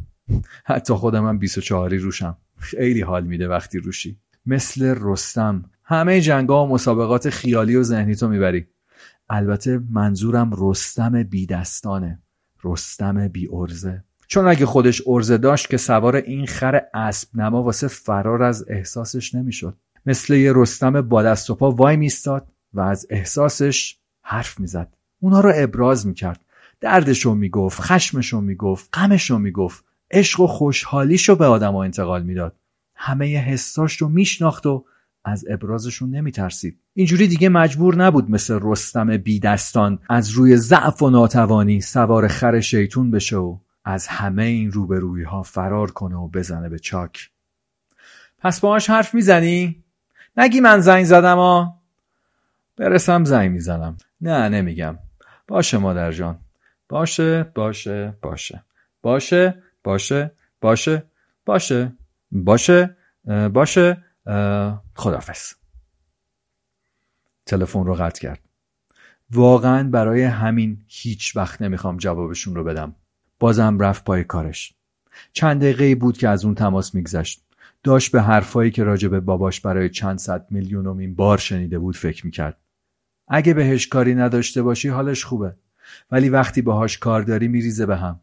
حتی 0.65 0.95
خودم 0.95 1.29
هم 1.29 1.39
24 1.39 1.95
روشم. 1.95 2.37
خیلی 2.59 3.01
حال 3.01 3.25
میده 3.25 3.49
وقتی 3.49 3.79
روشی. 3.79 4.17
مثل 4.47 4.95
رستم. 5.01 5.71
همه 5.85 6.21
جنگا 6.21 6.67
و 6.67 6.69
مسابقات 6.69 7.31
خیالی 7.31 7.77
و 7.77 7.83
ذهنی 7.83 8.15
تو 8.15 8.29
می‌بری. 8.29 8.67
البته 9.29 9.81
منظورم 9.91 10.51
رستم 10.59 11.23
بی 11.23 11.47
دستانه 11.47 12.23
رستم 12.65 13.29
بی 13.29 13.49
ارزه 13.53 14.05
چون 14.27 14.49
اگه 14.49 14.67
خودش 14.67 15.03
ارزه 15.07 15.39
داشت 15.39 15.71
که 15.71 15.77
سوار 15.77 16.17
این 16.17 16.47
خر 16.47 16.81
اسب 16.95 17.29
نما 17.35 17.63
واسه 17.63 17.89
فرار 17.89 18.43
از 18.43 18.65
احساسش 18.69 19.35
نمی‌شد. 19.35 19.77
مثل 20.07 20.35
یه 20.35 20.53
رستم 20.55 21.01
با 21.01 21.23
دست 21.23 21.51
و 21.51 21.55
پا 21.55 21.71
وای 21.71 21.97
میستاد 21.97 22.49
و 22.73 22.81
از 22.81 23.07
احساسش 23.11 23.99
حرف 24.23 24.61
می‌زد. 24.61 24.97
اونا 25.21 25.41
رو 25.41 25.53
ابراز 25.55 26.07
می‌کرد. 26.07 26.45
دردشو 26.81 27.35
می‌گفت 27.35 27.81
خشمشو 27.81 28.41
می‌گفت 28.41 28.89
غمشو 28.93 29.39
می‌گفت. 29.39 29.85
عشق 30.11 30.41
و 30.41 30.47
خوشحالیشو 30.47 31.37
به 31.37 31.47
آدما 31.47 31.85
انتقال 31.85 32.23
می‌داد. 32.23 32.57
همه 32.97 33.37
حساش 33.37 33.97
رو 33.97 34.09
میشناخت 34.09 34.67
و 34.67 34.85
از 35.25 35.45
ابرازشون 35.51 36.11
نمیترسید. 36.11 36.81
اینجوری 36.95 37.29
دیگه 37.29 37.49
مجبور 37.49 37.97
نبود 37.97 38.31
مثل 38.31 38.59
رستم 38.63 39.17
بی 39.17 39.41
دستان 39.41 39.99
از 40.09 40.31
روی 40.31 40.57
ضعف 40.57 41.03
و 41.03 41.11
ناتوانی 41.11 41.81
سوار 41.81 42.29
خر 42.29 42.61
شیطون 42.61 43.11
بشه 43.11 43.37
و 43.37 43.59
از 43.85 44.07
همه 44.07 44.43
این 44.43 44.73
روبرویی 44.73 45.25
ها 45.25 45.43
فرار 45.43 45.91
کنه 45.91 46.17
و 46.17 46.29
بزنه 46.29 46.69
به 46.69 46.79
چاک. 46.79 47.31
پس 48.39 48.61
باهاش 48.61 48.91
حرف 48.91 49.15
می‌زنی؟ 49.15 49.85
نگی 50.37 50.61
من 50.61 50.81
زنگ 50.81 51.05
زدم 51.05 51.37
ها. 51.37 51.81
برسم 52.77 53.25
زنگ 53.25 53.51
می‌زنم. 53.51 53.97
نه 54.21 54.49
نمیگم. 54.49 54.99
باشه 55.49 55.79
مادر 55.79 56.13
جان. 56.13 56.39
باشه 56.89 57.53
باشه 57.55 58.15
باشه. 58.23 58.65
باشه 59.03 59.63
باشه 59.85 60.31
باشه 60.61 61.03
باشه. 61.47 61.93
باشه 62.33 62.97
باشه. 63.53 64.05
خدافز 64.95 65.55
تلفن 67.47 67.85
رو 67.85 67.95
قطع 67.95 68.21
کرد. 68.21 68.41
واقعا 69.31 69.91
برای 69.91 70.23
همین 70.23 70.85
هیچ 70.89 71.37
وقت 71.37 71.63
نمی‌خوام 71.63 71.97
جوابشون 71.97 72.55
رو 72.55 72.65
بدم. 72.65 72.95
بازم 73.39 73.79
رفت 73.79 74.05
پای 74.05 74.25
کارش. 74.25 74.75
چند 75.33 75.61
دقیقه 75.61 75.95
بود 75.95 76.19
که 76.19 76.29
از 76.29 76.45
اون 76.45 76.55
تماس 76.55 76.95
میگذشت. 76.95 77.43
داشت 77.83 78.13
به 78.13 78.23
حرفایی 78.23 78.71
که 78.71 78.85
راجب 78.85 79.21
باباش 79.21 79.61
برای 79.61 79.91
چند 79.91 80.19
صد 80.19 80.47
میلیونمین 80.51 81.15
بار 81.15 81.39
شنیده 81.39 81.79
بود 81.79 81.97
فکر 81.97 82.27
می‌کرد. 82.27 82.61
اگه 83.29 83.55
بهش 83.55 83.87
کاری 83.87 84.15
نداشته 84.15 84.63
باشی 84.63 84.89
حالش 84.89 85.25
خوبه. 85.25 85.57
ولی 86.11 86.29
وقتی 86.29 86.63
باهاش 86.63 86.99
کار 86.99 87.23
داری 87.23 87.49
میریزه 87.49 87.87
به 87.87 87.97
هم. 87.97 88.21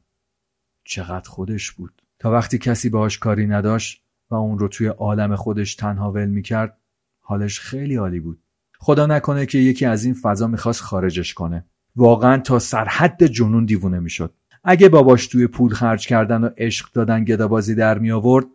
چقدر 0.83 1.29
خودش 1.29 1.71
بود. 1.71 2.02
وقتی 2.31 2.57
کسی 2.57 2.89
باهاش 2.89 3.17
کاری 3.17 3.47
نداشت 3.47 4.03
و 4.29 4.35
اون 4.35 4.59
رو 4.59 4.67
توی 4.67 4.87
عالم 4.87 5.35
خودش 5.35 5.75
تنها 5.75 6.11
ول 6.11 6.25
می‌کرد 6.25 6.77
حالش 7.21 7.59
خیلی 7.59 7.95
عالی 7.95 8.19
بود. 8.19 8.39
خدا 8.77 9.05
نکنه 9.05 9.45
که 9.45 9.57
یکی 9.57 9.85
از 9.85 10.05
این 10.05 10.13
فضا 10.13 10.47
می‌خواست 10.47 10.81
خارجش 10.81 11.33
کنه. 11.33 11.65
واقعا 11.95 12.37
تا 12.37 12.59
سرحد 12.59 13.23
جنون 13.23 13.65
دیوونه 13.65 13.99
می‌شد. 13.99 14.33
اگه 14.63 14.89
باباش 14.89 15.27
توی 15.27 15.47
پول 15.47 15.73
خرج 15.73 16.07
کردن 16.07 16.43
و 16.43 16.49
عشق 16.57 16.91
دادن 16.93 17.23
گدابازی 17.23 17.75
در 17.75 17.99
می 17.99 18.11
آورد 18.11 18.45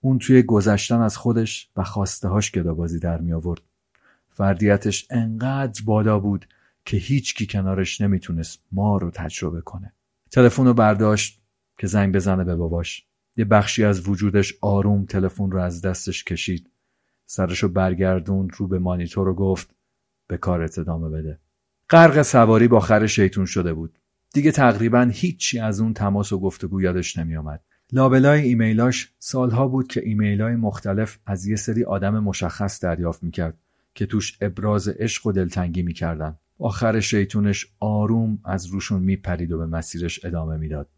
اون 0.00 0.18
توی 0.18 0.42
گذشتن 0.42 1.00
از 1.00 1.16
خودش 1.16 1.68
و 1.76 1.84
خواسته 1.84 2.28
هاش 2.28 2.52
گدابازی 2.52 2.98
در 2.98 3.20
می 3.20 3.32
آورد 3.32 3.60
فردیتش 4.30 5.06
انقدر 5.10 5.82
بالا 5.84 6.18
بود 6.18 6.46
که 6.84 6.96
هیچ 6.96 7.34
کی 7.34 7.46
کنارش 7.46 8.00
نمی‌تونست 8.00 8.62
ما 8.72 8.96
رو 8.96 9.10
تجربه 9.10 9.60
کنه. 9.60 9.92
تلفن 10.30 10.64
رو 10.66 10.74
برداشت. 10.74 11.40
که 11.78 11.86
زنگ 11.86 12.14
بزنه 12.14 12.44
به 12.44 12.56
باباش. 12.56 13.06
یه 13.36 13.44
بخشی 13.44 13.84
از 13.84 14.08
وجودش 14.08 14.54
آروم 14.60 15.04
تلفن 15.04 15.50
رو 15.50 15.60
از 15.60 15.82
دستش 15.82 16.24
کشید. 16.24 16.70
سرشو 17.26 17.68
برگردوند 17.68 18.50
رو 18.56 18.68
به 18.68 18.78
مانیتور 18.78 19.28
و 19.28 19.34
گفت 19.34 19.74
به 20.26 20.36
کارت 20.36 20.78
ادامه 20.78 21.08
بده. 21.08 21.38
غرق 21.90 22.22
سواری 22.22 22.68
با 22.68 22.80
خر 22.80 23.06
شیطون 23.06 23.44
شده 23.44 23.74
بود. 23.74 23.98
دیگه 24.32 24.52
تقریبا 24.52 25.10
هیچی 25.12 25.58
از 25.58 25.80
اون 25.80 25.94
تماس 25.94 26.32
و 26.32 26.40
گفتگو 26.40 26.82
یادش 26.82 27.18
نمیآمد. 27.18 27.62
لابلای 27.92 28.40
ایمیلاش 28.42 29.12
سالها 29.18 29.68
بود 29.68 29.86
که 29.86 30.02
ایمیلای 30.04 30.56
مختلف 30.56 31.18
از 31.26 31.46
یه 31.46 31.56
سری 31.56 31.84
آدم 31.84 32.18
مشخص 32.18 32.84
دریافت 32.84 33.22
می‌کرد 33.22 33.58
که 33.94 34.06
توش 34.06 34.38
ابراز 34.40 34.88
عشق 34.88 35.26
و 35.26 35.32
دلتنگی 35.32 35.82
می‌کردن. 35.82 36.38
آخر 36.58 37.00
شیطونش 37.00 37.66
آروم 37.80 38.38
از 38.44 38.66
روشون 38.66 39.02
میپرید 39.02 39.52
و 39.52 39.58
به 39.58 39.66
مسیرش 39.66 40.24
ادامه 40.24 40.56
می‌داد. 40.56 40.88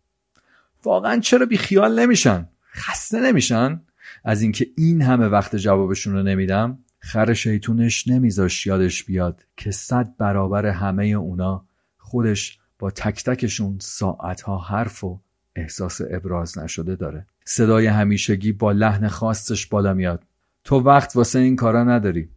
واقعا 0.85 1.21
چرا 1.21 1.47
بی 1.47 1.57
خیال 1.57 2.01
نمیشن؟ 2.01 2.49
خسته 2.73 3.21
نمیشن؟ 3.21 3.81
از 4.25 4.43
اینکه 4.43 4.67
این 4.77 5.03
همه 5.03 5.27
وقت 5.27 5.57
جوابشون 5.57 6.13
رو 6.13 6.23
نمیدم 6.23 6.79
خر 6.99 7.35
شیطونش 7.35 8.09
نمیذاش 8.09 8.67
یادش 8.67 9.05
بیاد 9.05 9.45
که 9.57 9.71
صد 9.71 10.15
برابر 10.19 10.67
همه 10.67 11.05
اونا 11.05 11.65
خودش 11.99 12.59
با 12.79 12.91
تک 12.91 13.25
تکشون 13.25 13.79
ساعتها 13.81 14.59
حرف 14.59 15.05
و 15.05 15.21
احساس 15.57 16.01
ابراز 16.11 16.59
نشده 16.59 16.97
داره. 16.97 17.27
صدای 17.45 17.87
همیشگی 17.87 18.53
با 18.53 18.73
لحن 18.73 19.09
خاصش 19.09 19.67
بالا 19.67 19.95
میاد. 19.95 20.25
تو 20.65 20.81
وقت 20.81 21.17
واسه 21.17 21.39
این 21.39 21.57
کارا 21.57 21.85
نداری. 21.85 22.29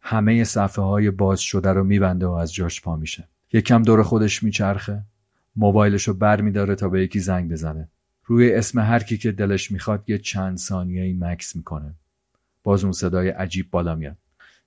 همه 0.00 0.44
صفحه 0.44 0.84
های 0.84 1.10
باز 1.10 1.40
شده 1.40 1.72
رو 1.72 1.84
میبنده 1.84 2.26
و 2.26 2.30
از 2.30 2.54
جاش 2.54 2.82
پا 2.82 2.96
میشه. 2.96 3.28
یکم 3.52 3.82
دور 3.82 4.02
خودش 4.02 4.42
میچرخه. 4.42 5.02
موبایلش 5.56 6.08
رو 6.08 6.14
بر 6.14 6.40
میداره 6.40 6.74
تا 6.74 6.88
به 6.88 7.02
یکی 7.02 7.20
زنگ 7.20 7.50
بزنه. 7.50 7.88
روی 8.24 8.54
اسم 8.54 8.78
هر 8.78 8.98
کی 8.98 9.18
که 9.18 9.32
دلش 9.32 9.70
می‌خواد 9.70 10.04
یه 10.10 10.18
چند 10.18 10.58
ثانیه 10.58 11.16
مکس 11.20 11.56
می‌کنه. 11.56 11.94
باز 12.62 12.84
اون 12.84 12.92
صدای 12.92 13.28
عجیب 13.28 13.70
بالا 13.70 13.94
میاد. 13.94 14.16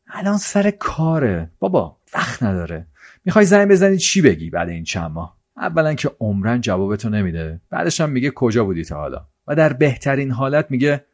الان 0.07 0.37
سر 0.37 0.71
کاره. 0.71 1.49
بابا 1.59 1.97
وقت 2.13 2.43
نداره. 2.43 2.87
می‌خوای 3.25 3.45
زنگ 3.45 3.71
بزنی 3.71 3.97
چی 3.97 4.21
بگی 4.21 4.49
بعد 4.49 4.69
این 4.69 4.83
چند 4.83 5.11
ماه؟ 5.11 5.37
اولا 5.57 5.93
که 5.93 6.11
عمرن 6.19 6.61
جوابتو 6.61 7.09
نمیده. 7.09 7.61
بعدش 7.69 8.01
هم 8.01 8.09
میگه 8.09 8.31
کجا 8.31 8.65
بودی 8.65 8.83
تا 8.83 8.95
حالا؟ 8.95 9.25
و 9.47 9.55
در 9.55 9.73
بهترین 9.73 10.31
حالت 10.31 10.71
میگه 10.71 11.05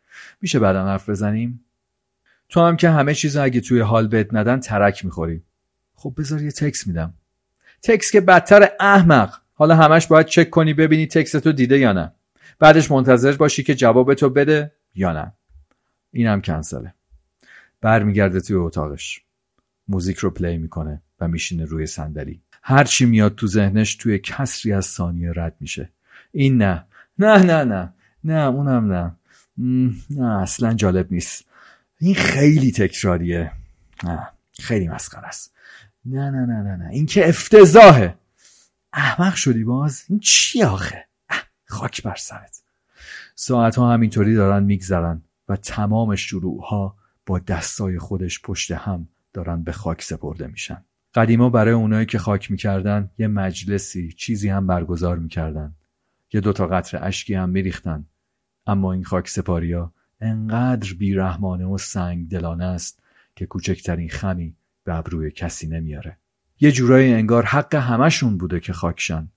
میشه 0.42 0.60
بعدا 0.60 0.86
حرف 0.86 1.10
بزنیم؟ 1.10 1.66
تو 2.50 2.62
هم 2.62 2.78
که 2.78 2.90
همه 2.90 3.14
چیز 3.14 3.38
اگه 3.38 3.62
توی 3.62 3.80
حال 3.80 4.08
بهت 4.08 4.34
ندن 4.34 4.60
ترک 4.60 5.06
می‌خوری. 5.06 5.44
خب 5.96 6.14
بذار 6.18 6.42
یه 6.42 6.52
تکس 6.52 6.88
میدم. 6.88 7.14
تکس 7.84 8.12
که 8.12 8.22
بدتر 8.22 8.70
احمق. 8.80 9.41
حالا 9.62 9.76
همش 9.76 10.08
باید 10.08 10.26
چک 10.26 10.50
کنی 10.50 10.74
ببینی 10.74 11.08
text 11.08 11.43
و 11.43 11.52
دیده 11.52 11.80
یا 11.80 11.94
نه. 11.94 12.12
بعدش 12.60 12.92
منتظر 12.92 13.32
باشی 13.32 13.64
که 13.64 13.76
جوابتو 13.76 14.30
بده 14.30 14.72
یا 14.96 15.14
نه. 15.14 15.32
اینم 16.12 16.42
کنسله. 16.42 16.94
برمیگرده 17.82 18.42
توی 18.42 18.56
اتاقش. 18.56 19.22
موزیک 19.88 20.18
رو 20.18 20.30
play 20.30 20.58
می‌کنه 20.58 21.02
و 21.20 21.28
میشینه 21.28 21.66
روی 21.66 21.86
صندلی. 21.86 22.42
هر 22.64 22.84
چی 22.84 23.06
میاد 23.06 23.36
تو 23.36 23.48
ذهنش 23.48 23.96
توی 23.96 24.20
کسری 24.20 24.74
از 24.74 24.86
ثانیه 24.86 25.34
رد 25.36 25.56
میشه. 25.60 25.90
این 26.32 26.58
نه. 26.58 26.86
نه 27.20 27.44
نه 27.44 27.64
نه. 27.64 27.94
نه 28.24 28.48
اونم 28.48 28.94
نه. 28.94 29.16
نه 30.10 30.42
اصلا 30.42 30.74
جالب 30.74 31.08
نیست. 31.12 31.46
این 32.00 32.16
خیلی 32.16 32.72
تکراریه. 32.72 33.52
نه 34.04 34.28
خیلی 34.60 34.88
مسخره 34.88 35.28
است. 35.28 35.54
نه 36.06 36.30
نه 36.30 36.46
نه 36.46 36.62
نه 36.64 36.76
نه. 36.76 36.90
این 36.90 37.06
که 37.06 37.30
افتضاحه. 37.30 38.21
احمق 38.94 39.36
شدی 39.36 39.64
باز؟ 39.64 40.04
این 40.10 40.20
چی 40.20 40.64
آخه؟ 40.64 41.08
خاک 41.66 42.04
بر 42.04 42.16
سرت. 42.16 42.64
ساعت 43.36 43.76
ها 43.76 43.94
همینطوری 43.94 44.36
دارن 44.36 44.64
میگذرن 44.64 45.22
و 45.50 45.56
تمام 45.56 46.16
شروع 46.16 46.64
ها 46.66 46.98
با 47.26 47.40
دستای 47.40 48.00
خودش 48.00 48.42
پشت 48.42 48.72
هم 48.72 49.08
دارن 49.34 49.64
به 49.64 49.72
خاک 49.72 50.02
سپرده 50.02 50.48
میشن. 50.48 50.86
قدیما 51.14 51.50
برای 51.50 51.74
اونایی 51.74 52.06
که 52.06 52.20
خاک 52.20 52.52
می‌کردن 52.52 53.10
یه 53.18 53.28
مجلسی 53.28 54.12
چیزی 54.12 54.50
هم 54.50 54.68
برگزار 54.68 55.18
می‌کردن. 55.18 55.76
یه 56.34 56.42
دوتا 56.42 56.68
قطر 56.68 57.08
اشکی 57.08 57.34
هم 57.34 57.50
میریختن. 57.50 58.06
اما 58.68 58.94
این 58.94 59.04
خاک 59.04 59.30
سپاریا 59.30 59.94
انقدر 60.22 60.94
بیرحمانه 60.94 61.66
و 61.66 61.78
سنگ 61.78 62.30
دلانه 62.30 62.66
است 62.66 63.04
که 63.36 63.46
کوچکترین 63.46 64.10
خمی 64.10 64.56
به 64.84 64.96
ابروی 64.96 65.32
کسی 65.32 65.68
نمیاره. 65.68 66.18
یه 66.62 66.72
جورایی 66.72 67.14
انگار 67.14 67.46
حق 67.46 67.76
همشون 67.76 68.38
بوده 68.38 68.60
که 68.60 68.74
خاکشن. 68.74 69.28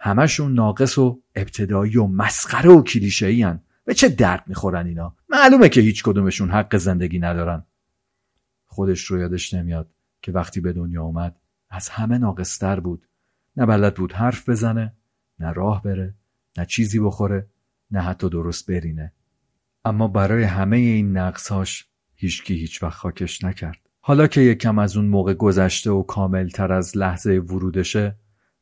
همشون 0.00 0.54
ناقص 0.54 0.98
و 0.98 1.20
ابتدایی 1.34 1.96
و 1.96 2.06
مسخره 2.06 2.70
و 2.70 2.82
کلیشه‌ای 2.82 3.54
به 3.84 3.94
چه 3.94 4.08
درد 4.08 4.44
می‌خورن 4.46 4.86
اینا؟ 4.86 5.16
معلومه 5.28 5.68
که 5.68 5.80
هیچ 5.80 6.02
کدومشون 6.02 6.50
حق 6.50 6.76
زندگی 6.76 7.18
ندارن. 7.18 7.64
خودش 8.66 9.04
رو 9.04 9.18
یادش 9.18 9.54
نمیاد 9.54 9.90
که 10.22 10.32
وقتی 10.32 10.60
به 10.60 10.72
دنیا 10.72 11.02
اومد 11.02 11.36
از 11.70 11.88
همه 11.88 12.18
ناقصتر 12.18 12.80
بود. 12.80 13.06
نه 13.56 13.66
بلد 13.66 13.94
بود 13.94 14.12
حرف 14.12 14.48
بزنه 14.48 14.92
نه 15.38 15.52
راه 15.52 15.82
بره 15.82 16.14
نه 16.58 16.66
چیزی 16.66 17.00
بخوره 17.00 17.46
نه 17.90 18.00
حتی 18.00 18.28
درست 18.28 18.70
برینه. 18.70 19.12
اما 19.84 20.08
برای 20.08 20.42
همه 20.42 20.76
این 20.76 21.16
نقصهاش 21.16 21.86
هیچکی 22.14 22.54
هیچ 22.54 22.82
وقت 22.82 22.94
خاکش 22.94 23.44
نکرد. 23.44 23.89
حالا 24.10 24.26
که 24.26 24.40
یکم 24.40 24.78
از 24.78 24.96
اون 24.96 25.06
موقع 25.06 25.34
گذشته 25.34 25.90
و 25.90 26.02
کامل 26.02 26.48
تر 26.48 26.72
از 26.72 26.96
لحظه 26.96 27.38
ورودشه 27.38 28.16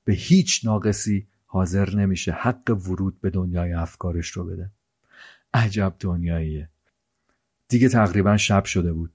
به 0.05 0.13
هیچ 0.13 0.61
ناقصی 0.65 1.29
حاضر 1.47 1.97
نمیشه 1.97 2.33
حق 2.33 2.71
ورود 2.71 3.21
به 3.21 3.31
دنیای 3.31 3.73
افکارش 3.73 4.29
رو 4.29 4.45
بده. 4.45 4.71
عجب 5.55 5.95
دنیاییه. 6.01 6.69
دیگه 7.69 7.89
تقریبا 7.89 8.37
شب 8.37 8.65
شده 8.65 8.93
بود. 8.93 9.13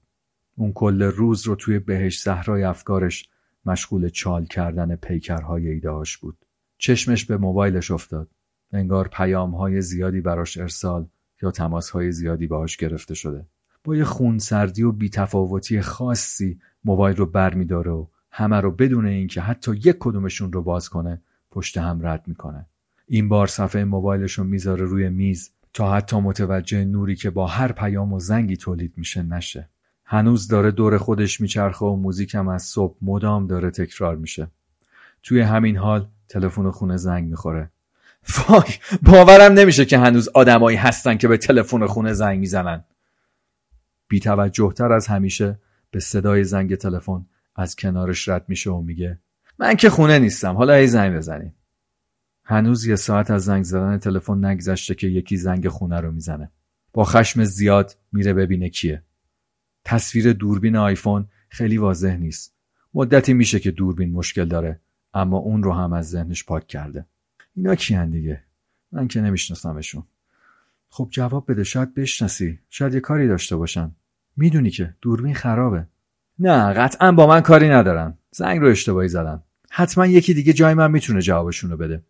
اون 0.56 0.72
کل 0.72 1.02
روز 1.02 1.46
رو 1.46 1.54
توی 1.54 1.78
بهش 1.78 2.22
زهرای 2.22 2.62
افکارش 2.62 3.28
مشغول 3.66 4.08
چال 4.08 4.44
کردن 4.44 4.96
پیکرهای 4.96 5.68
ایدهاش 5.68 6.16
بود. 6.16 6.38
چشمش 6.78 7.24
به 7.24 7.36
موبایلش 7.36 7.90
افتاد. 7.90 8.28
انگار 8.72 9.08
پیامهای 9.08 9.82
زیادی 9.82 10.20
براش 10.20 10.56
ارسال 10.56 11.06
یا 11.42 11.50
تماسهای 11.50 12.12
زیادی 12.12 12.46
باهاش 12.46 12.76
گرفته 12.76 13.14
شده. 13.14 13.46
با 13.84 13.96
یه 13.96 14.04
خونسردی 14.04 14.82
و 14.82 14.92
بیتفاوتی 14.92 15.80
خاصی 15.80 16.58
موبایل 16.84 17.16
رو 17.16 17.26
برمیداره 17.26 17.90
و 17.90 18.06
همه 18.30 18.60
رو 18.60 18.70
بدون 18.70 19.06
اینکه 19.06 19.40
حتی 19.40 19.72
یک 19.72 19.96
کدومشون 19.98 20.52
رو 20.52 20.62
باز 20.62 20.88
کنه 20.88 21.22
پشت 21.50 21.78
هم 21.78 22.06
رد 22.06 22.24
می‌کنه. 22.26 22.66
این 23.06 23.28
بار 23.28 23.46
صفحه 23.46 23.84
موبایلش 23.84 24.32
رو 24.32 24.44
می‌ذاره 24.44 24.84
روی 24.84 25.08
میز 25.08 25.50
تا 25.72 25.94
حتی 25.94 26.20
متوجه 26.20 26.84
نوری 26.84 27.16
که 27.16 27.30
با 27.30 27.46
هر 27.46 27.72
پیام 27.72 28.12
و 28.12 28.20
زنگی 28.20 28.56
تولید 28.56 28.92
میشه 28.96 29.22
نشه. 29.22 29.68
هنوز 30.04 30.48
داره 30.48 30.70
دور 30.70 30.98
خودش 30.98 31.40
میچرخه 31.40 31.84
و 31.84 31.96
موزیکم 31.96 32.48
از 32.48 32.62
صبح 32.62 32.96
مدام 33.02 33.46
داره 33.46 33.70
تکرار 33.70 34.16
میشه. 34.16 34.48
توی 35.22 35.40
همین 35.40 35.76
حال 35.76 36.06
تلفن 36.28 36.70
خونه 36.70 36.96
زنگ 36.96 37.28
می‌خوره. 37.28 37.70
وای 38.48 38.62
باورم 39.02 39.52
نمیشه 39.52 39.84
که 39.84 39.98
هنوز 39.98 40.28
آدمایی 40.28 40.76
هستن 40.76 41.16
که 41.16 41.28
به 41.28 41.36
تلفن 41.36 41.86
خونه 41.86 42.12
زنگ 42.12 42.40
می‌زنن. 42.40 42.84
بیتوجهتر 44.08 44.92
از 44.92 45.06
همیشه 45.06 45.58
به 45.90 46.00
صدای 46.00 46.44
زنگ 46.44 46.74
تلفن 46.74 47.26
از 47.56 47.76
کنارش 47.76 48.28
رد 48.28 48.44
میشه 48.48 48.70
و 48.70 48.80
میگه 48.80 49.18
من 49.58 49.74
که 49.74 49.90
خونه 49.90 50.18
نیستم 50.18 50.56
حالا 50.56 50.72
ای 50.72 50.86
زنگ 50.86 51.16
بزنیم 51.16 51.54
هنوز 52.44 52.86
یه 52.86 52.96
ساعت 52.96 53.30
از 53.30 53.44
زنگ 53.44 53.64
زدن 53.64 53.98
تلفن 53.98 54.44
نگذشته 54.44 54.94
که 54.94 55.06
یکی 55.06 55.36
زنگ 55.36 55.68
خونه 55.68 56.00
رو 56.00 56.12
می‌زنه. 56.12 56.50
با 56.92 57.04
خشم 57.04 57.44
زیاد 57.44 57.96
میره 58.12 58.32
ببینه 58.32 58.68
کیه. 58.68 59.02
تصویر 59.84 60.32
دوربین 60.32 60.76
آیفون 60.76 61.28
خیلی 61.48 61.78
واضح 61.78 62.16
نیست. 62.16 62.54
مدتی 62.94 63.34
میشه 63.34 63.60
که 63.60 63.70
دوربین 63.70 64.12
مشکل 64.12 64.44
داره 64.44 64.80
اما 65.14 65.36
اون 65.36 65.62
رو 65.62 65.72
هم 65.72 65.92
از 65.92 66.10
ذهنش 66.10 66.44
پاک 66.44 66.66
کرده. 66.66 67.06
اینا 67.56 67.74
کیان 67.74 68.10
دیگه؟ 68.10 68.44
من 68.92 69.08
که 69.08 69.20
نمیشناسمشون. 69.20 70.02
خب 70.96 71.08
جواب 71.10 71.50
بده 71.50 71.64
شاید 71.64 71.94
بشناسی. 71.94 72.58
شاید 72.70 72.94
یه 72.94 73.00
کاری 73.00 73.28
داشته 73.28 73.56
باشن. 73.56 73.94
می‌دونی 74.36 74.70
که 74.70 74.94
دوربین 75.00 75.34
خرابه. 75.34 75.86
نه 76.38 76.72
قطعا 76.72 77.12
با 77.12 77.26
من 77.26 77.40
کاری 77.40 77.68
ندارن. 77.68 78.18
زنگ 78.30 78.60
رو 78.60 78.68
اشتباهی 78.68 79.08
زدن. 79.08 79.42
حتما 79.70 80.06
یکی 80.06 80.34
دیگه 80.34 80.52
جای 80.52 80.74
من 80.74 80.90
می‌تونه 80.90 81.20
جوابشون 81.20 81.70
رو 81.70 81.76
بده. 81.76 82.04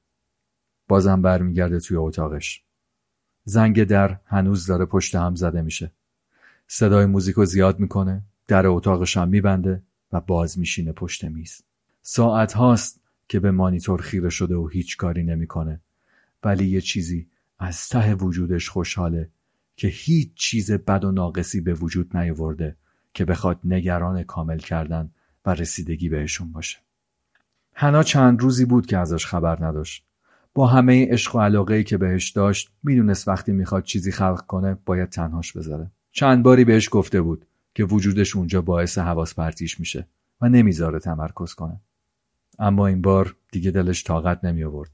بازم 0.88 1.22
برمیگرده 1.22 1.80
توی 1.80 1.96
اتاقش. 1.96 2.62
زنگ 3.44 3.84
در 3.84 4.18
هنوز 4.26 4.66
داره 4.66 4.84
پشت 4.84 5.14
هم 5.14 5.34
زده 5.34 5.62
میشه. 5.62 5.92
صدای 6.66 7.06
موزیکو 7.06 7.44
زیاد 7.44 7.80
می‌کنه 7.80 8.22
در 8.46 8.66
اتاقش 8.66 9.16
هم 9.16 9.28
میبنده 9.28 9.82
و 10.12 10.20
باز 10.20 10.58
میشینه 10.58 10.92
پشت 10.92 11.24
میز. 11.24 11.62
ساعت 12.02 12.52
هاست 12.52 13.00
که 13.28 13.40
به 13.40 13.50
مانیتور 13.50 14.00
خیره 14.00 14.30
شده 14.30 14.54
و 14.54 14.68
هیچ 14.68 14.96
کاری 14.96 15.22
نمی‌کنه. 15.22 15.80
ولی 16.42 16.66
یه 16.66 16.80
چیزی 16.80 17.26
از 17.64 17.88
ته 17.88 18.14
وجودش 18.14 18.68
خوشحاله 18.68 19.31
که 19.77 19.88
هیچ 19.88 20.35
چیز 20.35 20.72
بد 20.72 21.05
و 21.05 21.12
ناقصی 21.12 21.61
به 21.61 21.74
وجود 21.74 22.16
نیاورده 22.16 22.77
که 23.14 23.24
بخواد 23.24 23.61
نگران 23.64 24.22
کامل 24.22 24.59
کردن 24.59 25.11
و 25.46 25.50
رسیدگی 25.50 26.09
بهشون 26.09 26.53
باشه. 26.53 26.79
هنا 27.74 28.03
چند 28.03 28.40
روزی 28.40 28.64
بود 28.64 28.87
که 28.87 28.98
ازش 28.98 29.27
خبر 29.27 29.64
نداشت. 29.64 30.05
با 30.55 30.66
همه 30.66 31.09
عشق 31.11 31.37
و 31.37 31.40
علاقه 31.40 31.83
که 31.83 31.98
بهش 31.98 32.31
داشت 32.31 32.70
می‌دونست 32.83 33.29
وقتی 33.29 33.53
می‌خواد 33.53 33.83
چیزی 33.83 34.12
خلق 34.12 34.46
کنه 34.46 34.79
باید 34.87 35.09
تنهاش 35.09 35.53
بذاره. 35.53 35.90
چند 36.12 36.42
باری 36.42 36.64
بهش 36.64 36.88
گفته 36.92 37.20
بود 37.20 37.46
که 37.74 37.85
وجودش 37.85 38.37
اونجا 38.37 38.62
باعث 38.62 38.98
حواس 38.98 39.35
پرتیش 39.35 39.81
میشه 39.81 40.07
و 40.40 40.48
نمی‌ذاره 40.48 40.98
تمرکز 40.98 41.55
کنه. 41.55 41.81
اما 42.59 42.87
این 42.87 43.03
بار 43.03 43.37
دیگه 43.53 43.70
دلش 43.70 44.05
طاقت 44.05 44.44
نمی 44.44 44.64
آورد 44.64 44.90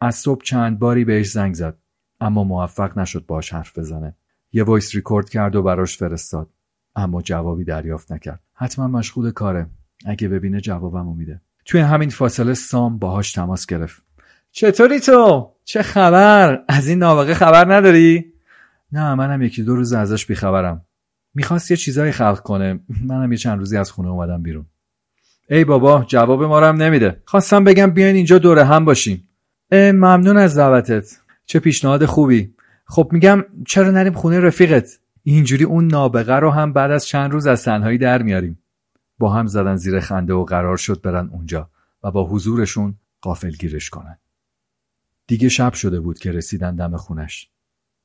از 0.00 0.14
صبح 0.14 0.42
چند 0.44 0.78
باری 0.78 1.04
بهش 1.04 1.30
زنگ 1.30 1.54
زد. 1.54 1.78
اما 2.24 2.44
موفق 2.44 2.98
نشد 2.98 3.24
باش 3.26 3.52
حرف 3.52 3.78
بزنه. 3.78 4.14
یه 4.52 4.64
voice 4.64 4.94
record 4.94 5.28
کرد 5.28 5.56
و 5.56 5.62
براش 5.62 5.96
فرستاد. 5.96 6.48
اما 6.96 7.22
جوابی 7.22 7.64
دریافت 7.64 8.12
نکرد. 8.12 8.40
حتما 8.54 8.88
مشغول 8.88 9.30
کاره. 9.30 9.66
اگه 10.06 10.28
ببینه 10.28 10.60
جوابمو 10.60 11.14
میده. 11.14 11.40
توی 11.64 11.80
همین 11.80 12.10
فاصله 12.10 12.54
سام 12.54 12.98
باهاش 12.98 13.32
تماس 13.32 13.66
گرفت. 13.66 14.02
چطوری 14.52 15.00
تو؟ 15.00 15.50
چه 15.64 15.82
خبر؟ 15.82 16.64
از 16.68 16.88
این 16.88 16.98
نابغه 16.98 17.34
خبر 17.34 17.74
نداری؟ 17.74 18.32
نه 18.92 19.14
منم 19.14 19.42
یکی 19.42 19.62
دو 19.62 19.76
روز 19.76 19.92
ازش 19.92 20.26
بیخبرم. 20.26 20.84
می‌خواست 21.34 21.70
یه 21.70 21.76
چیزایی 21.76 22.12
خلق 22.12 22.40
کنه. 22.40 22.80
منم 23.02 23.32
یه 23.32 23.38
چند 23.38 23.58
روزی 23.58 23.76
از 23.76 23.90
خونه 23.90 24.08
اومدم 24.08 24.42
بیرون. 24.42 24.66
ای 25.50 25.64
بابا 25.64 26.04
جواب 26.08 26.42
ما 26.42 26.60
رو 26.60 26.66
هم 26.66 26.76
نمیده. 26.76 27.22
خواستم 27.24 27.64
بگم 27.64 27.90
بیاین 27.90 28.16
اینجا 28.16 28.38
دوره 28.38 28.64
هم 28.64 28.84
باشیم. 28.84 29.28
ممنون 29.72 30.36
از 30.36 30.58
دعوتت. 30.58 31.23
چه 31.46 31.60
پیشنهاد 31.60 32.04
خوبی. 32.04 32.54
خب 32.86 33.08
میگم 33.12 33.44
چرا 33.66 33.90
نریم 33.90 34.12
خونه 34.12 34.40
رفیقت؟ 34.40 35.00
اینجوری 35.22 35.64
اون 35.64 35.86
نابغه 35.86 36.34
رو 36.34 36.50
هم 36.50 36.72
بعد 36.72 36.90
از 36.90 37.06
چند 37.06 37.32
روز 37.32 37.46
از 37.46 37.64
تنهایی 37.64 37.98
در 37.98 38.22
میاریم. 38.22 38.58
با 39.18 39.32
هم 39.32 39.46
زدن 39.46 39.76
زیر 39.76 40.00
خنده 40.00 40.34
و 40.34 40.44
قرار 40.44 40.76
شد 40.76 41.00
برن 41.00 41.28
اونجا 41.28 41.70
و 42.02 42.10
با 42.10 42.28
حضورشون 42.28 42.94
قافل 43.20 43.50
گیرش 43.50 43.90
کنن. 43.90 44.18
دیگه 45.26 45.48
شب 45.48 45.72
شده 45.72 46.00
بود 46.00 46.18
که 46.18 46.32
رسیدن 46.32 46.76
دم 46.76 46.96
خونش. 46.96 47.50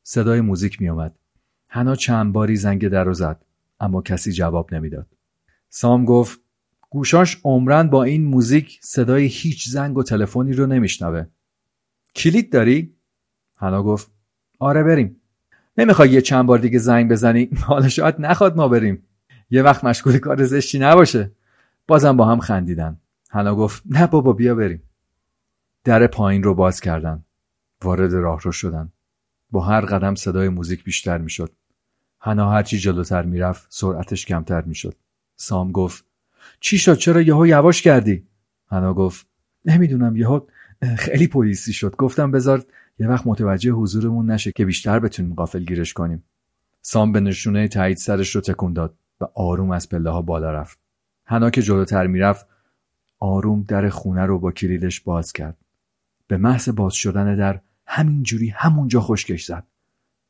صدای 0.04 0.42
موزیک 0.42 0.82
میومد 0.82 1.16
هنا 1.70 1.96
چند 1.96 2.34
باری 2.34 2.56
زنگ 2.56 2.88
در 2.88 3.04
رو 3.04 3.14
زد 3.14 3.46
اما 3.80 4.02
کسی 4.02 4.32
جواب 4.32 4.74
نمی‌داد. 4.74 5.08
سام 5.70 6.06
گفت 6.06 6.40
گوشاش 6.90 7.38
عمرن 7.44 7.90
با 7.90 8.04
این 8.04 8.26
موزیک 8.26 8.80
صدای 8.84 9.26
هیچ 9.26 9.70
زنگ 9.70 9.98
و 9.98 10.04
تلفنی 10.04 10.54
رو 10.54 10.66
نمیشنوه. 10.66 11.26
کلید 12.16 12.52
داری؟ 12.52 12.96
هنا 13.60 13.84
گفت 13.84 14.12
آره 14.60 14.84
بریم. 14.84 15.16
نمی‌خوای 15.78 16.10
یه 16.10 16.22
چند 16.22 16.46
بار 16.46 16.58
دیگه 16.60 16.80
زنگ 16.80 17.12
بزنی؟ 17.12 17.50
حالا 17.68 17.88
شاید 17.88 18.16
نخواد 18.20 18.56
ما 18.56 18.68
بریم. 18.68 19.04
یه 19.50 19.64
وقت 19.64 19.84
مشغول 19.84 20.18
کار 20.18 20.46
زشتی 20.46 20.80
نباشه. 20.80 21.32
بازم 21.88 22.18
با 22.18 22.26
هم 22.26 22.40
خندیدن. 22.40 22.98
هنا 23.30 23.56
گفت 23.56 23.84
نه 23.86 24.08
بابا 24.08 24.34
بیا 24.34 24.56
بریم. 24.56 24.84
در 25.84 26.08
پایین 26.08 26.44
رو 26.44 26.54
باز 26.54 26.82
کردن. 26.82 27.24
وارد 27.84 28.14
راه 28.14 28.42
رو 28.42 28.52
شدن. 28.52 28.92
با 29.52 29.62
هر 29.62 29.82
قدم 29.82 30.16
صدای 30.16 30.50
موزیک 30.50 30.84
بیشتر 30.84 31.18
می‌شد. 31.18 31.52
هنا 32.22 32.52
هرچی 32.52 32.78
جلوتر 32.78 33.22
می‌رفت 33.22 33.68
سرعتش 33.70 34.26
کمتر 34.26 34.62
می‌شد. 34.62 34.96
سام 35.36 35.72
گفت 35.72 36.06
چی 36.60 36.78
شد؟ 36.78 36.94
چرا 36.94 37.22
یهو 37.22 37.48
یواش 37.48 37.82
کردی؟ 37.82 38.28
هنا 38.68 38.94
گفت 38.94 39.28
نمی‌دونم 39.66 40.16
یهو 40.16 40.42
خیلی 40.98 41.28
پلیسی 41.28 41.74
شد. 41.74 41.96
گفتم 41.96 42.32
بذار 42.32 42.66
یه 43.00 43.08
وقت 43.08 43.28
متوجه 43.28 43.72
حضورمون 43.72 44.32
نشه 44.32 44.52
که 44.52 44.66
بیشتر 44.66 45.00
بتونیم 45.00 45.34
قافل 45.34 45.64
گیرش 45.64 45.94
کنیم. 45.94 46.24
سام 46.82 47.12
به 47.12 47.20
نشونه 47.20 47.68
تایید 47.68 47.98
سرش 47.98 48.36
رو 48.36 48.42
تکون 48.42 48.74
داد 48.74 48.98
و 49.22 49.26
آروم 49.36 49.72
از 49.72 49.90
پله 49.90 50.10
ها 50.10 50.22
بالا 50.22 50.52
رفت. 50.52 50.80
هنا 51.26 51.50
که 51.50 51.62
جلوتر 51.62 52.08
می‌رفت 52.08 52.48
آروم 53.20 53.64
در 53.64 53.90
خونه 53.90 54.26
رو 54.26 54.40
با 54.40 54.52
کلیدش 54.52 55.00
باز 55.00 55.34
کرد. 55.34 55.58
به 56.28 56.38
محض 56.38 56.70
باز 56.70 56.94
شدن 56.94 57.36
در 57.36 57.62
همینجوری 57.86 58.50
همونجا 58.50 59.02
خشکش 59.02 59.46
زد. 59.46 59.68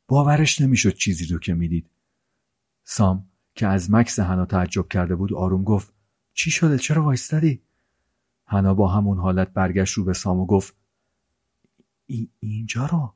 باورش 0.08 0.62
نمی‌شد 0.62 0.94
چیزی 0.94 1.26
رو 1.26 1.40
که 1.40 1.54
می‌دید. 1.54 1.90
سام 2.84 3.26
که 3.56 3.68
از 3.68 3.92
مکس 3.92 4.20
هنا 4.20 4.46
تعجب 4.46 4.88
کرده 4.88 5.16
بود 5.16 5.34
آروم 5.34 5.64
گفت 5.64 5.94
چی 6.34 6.52
شده؟ 6.52 6.78
چرا 6.78 7.04
وایستدی 7.04 7.62
هنا 8.46 8.74
با 8.74 8.88
همون 8.88 9.18
حالت 9.18 9.54
برگشت 9.54 9.94
رو 9.94 10.04
به 10.04 10.14
سام 10.14 10.40
و 10.40 10.46
گفت 10.46 10.76
ای 12.10 12.30
اینجا 12.40 12.86
رو 12.86 13.16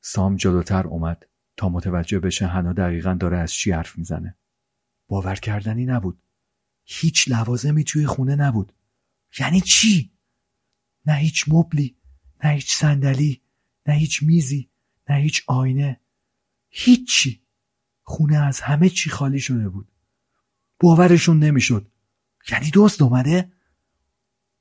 سام 0.00 0.36
جلوتر 0.36 0.86
اومد 0.86 1.26
تا 1.56 1.68
متوجه 1.68 2.18
بشه 2.18 2.46
هنا 2.46 2.72
دقیقا 2.72 3.14
داره 3.14 3.38
از 3.38 3.52
چی 3.52 3.72
حرف 3.72 3.98
می‌زنه. 3.98 4.36
باور 5.08 5.34
کردنی 5.34 5.86
نبود. 5.86 6.22
هیچ 6.84 7.28
لوازمی 7.28 7.84
توی 7.84 8.06
خونه 8.06 8.36
نبود. 8.36 8.72
یعنی 9.38 9.60
چی؟ 9.60 10.12
نه 11.06 11.14
هیچ 11.14 11.44
مبلی 11.48 11.96
نه 12.44 12.50
هیچ 12.50 12.74
صندلی 12.74 13.42
نه 13.86 13.94
هیچ 13.94 14.22
میزی 14.22 14.70
نه 15.10 15.16
هیچ 15.16 15.44
آینه. 15.46 16.00
هیچی. 16.70 17.42
خونه 18.02 18.36
از 18.36 18.60
همه 18.60 18.88
چی 18.88 19.10
خالی 19.10 19.40
شده 19.40 19.68
بود. 19.68 19.92
باورشون 20.80 21.38
نمی‌شد. 21.38 21.90
یعنی 22.50 22.70
دوست 22.70 23.02
اومده؟ 23.02 23.52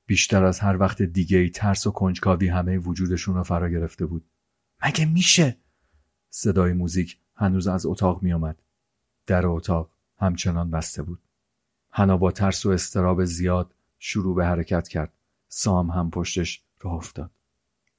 بیشتر 0.08 0.46
از 0.46 0.60
هر 0.60 0.78
وقت 0.78 1.02
دیگه 1.02 1.38
ای 1.38 1.50
ترس 1.50 1.88
و 1.88 1.92
کنجکاوی 1.92 2.48
همه 2.48 2.78
وجودشون 2.78 3.36
رو 3.36 3.44
فرا 3.44 3.70
گرفته 3.70 4.06
بود. 4.06 4.26
مگه 4.86 5.06
میشه؟ 5.06 5.58
صدای 6.30 6.74
موزیک 6.74 7.18
هنوز 7.36 7.68
از 7.68 7.86
اتاق 7.86 8.24
میآمد. 8.24 8.62
در 9.26 9.48
اتاق 9.48 9.90
همچنان 10.18 10.72
بسته 10.72 11.04
بود. 11.04 11.20
هنا 11.92 12.18
با 12.18 12.32
ترس 12.32 12.66
و 12.66 12.70
استراب 12.70 13.26
زیاد 13.26 13.74
شروع 14.00 14.36
به 14.36 14.46
حرکت 14.46 14.88
کرد. 14.88 15.14
سام 15.48 15.92
هم 15.92 16.10
پشتش 16.10 16.64
راه 16.80 16.94
افتاد. 16.94 17.32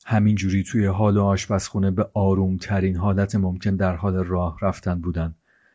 همینجوری 0.04 0.62
توی 0.62 0.86
حال 0.86 1.16
و 1.16 1.22
آشپزخونه 1.22 1.90
به 1.90 2.10
آروم 2.14 2.56
ترین 2.56 2.96
حالت 2.96 3.34
ممکن 3.34 3.76
در 3.76 3.96
حال 3.96 4.14
راه 4.14 4.58
رفتن 4.62 5.00
بودن 5.00 5.34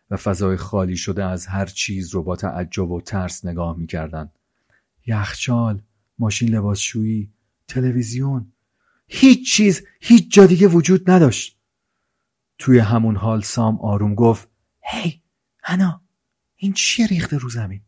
و 0.10 0.18
فضای 0.18 0.58
خالی 0.58 0.98
شده 0.98 1.24
از 1.24 1.48
هر 1.48 1.66
چیز 1.66 2.10
رو 2.10 2.24
با 2.24 2.36
تعجب 2.36 2.92
و 2.92 3.02
ترس 3.02 3.46
نگاه 3.46 3.78
می‌کردن. 3.78 4.32
یخچال 5.06 5.82
ماشین 6.20 6.50
لباسشویی 6.50 7.30
تلویزیون. 7.68 8.52
هیچ 9.08 9.54
چیز 9.54 9.88
هیچ 10.02 10.34
جا 10.34 10.46
دیگه 10.46 10.68
وجود 10.68 11.10
نداشت. 11.10 11.58
توی 12.58 12.80
همون 12.80 13.16
حال 13.16 13.42
سام 13.42 13.80
آروم 13.80 14.16
گفت 14.16 14.48
هی 14.82 15.22
هنا 15.64 16.02
این 16.56 16.74
چیه 16.74 17.08
ریخته 17.08 17.38
رو 17.38 17.50
زمین؟ 17.50 17.82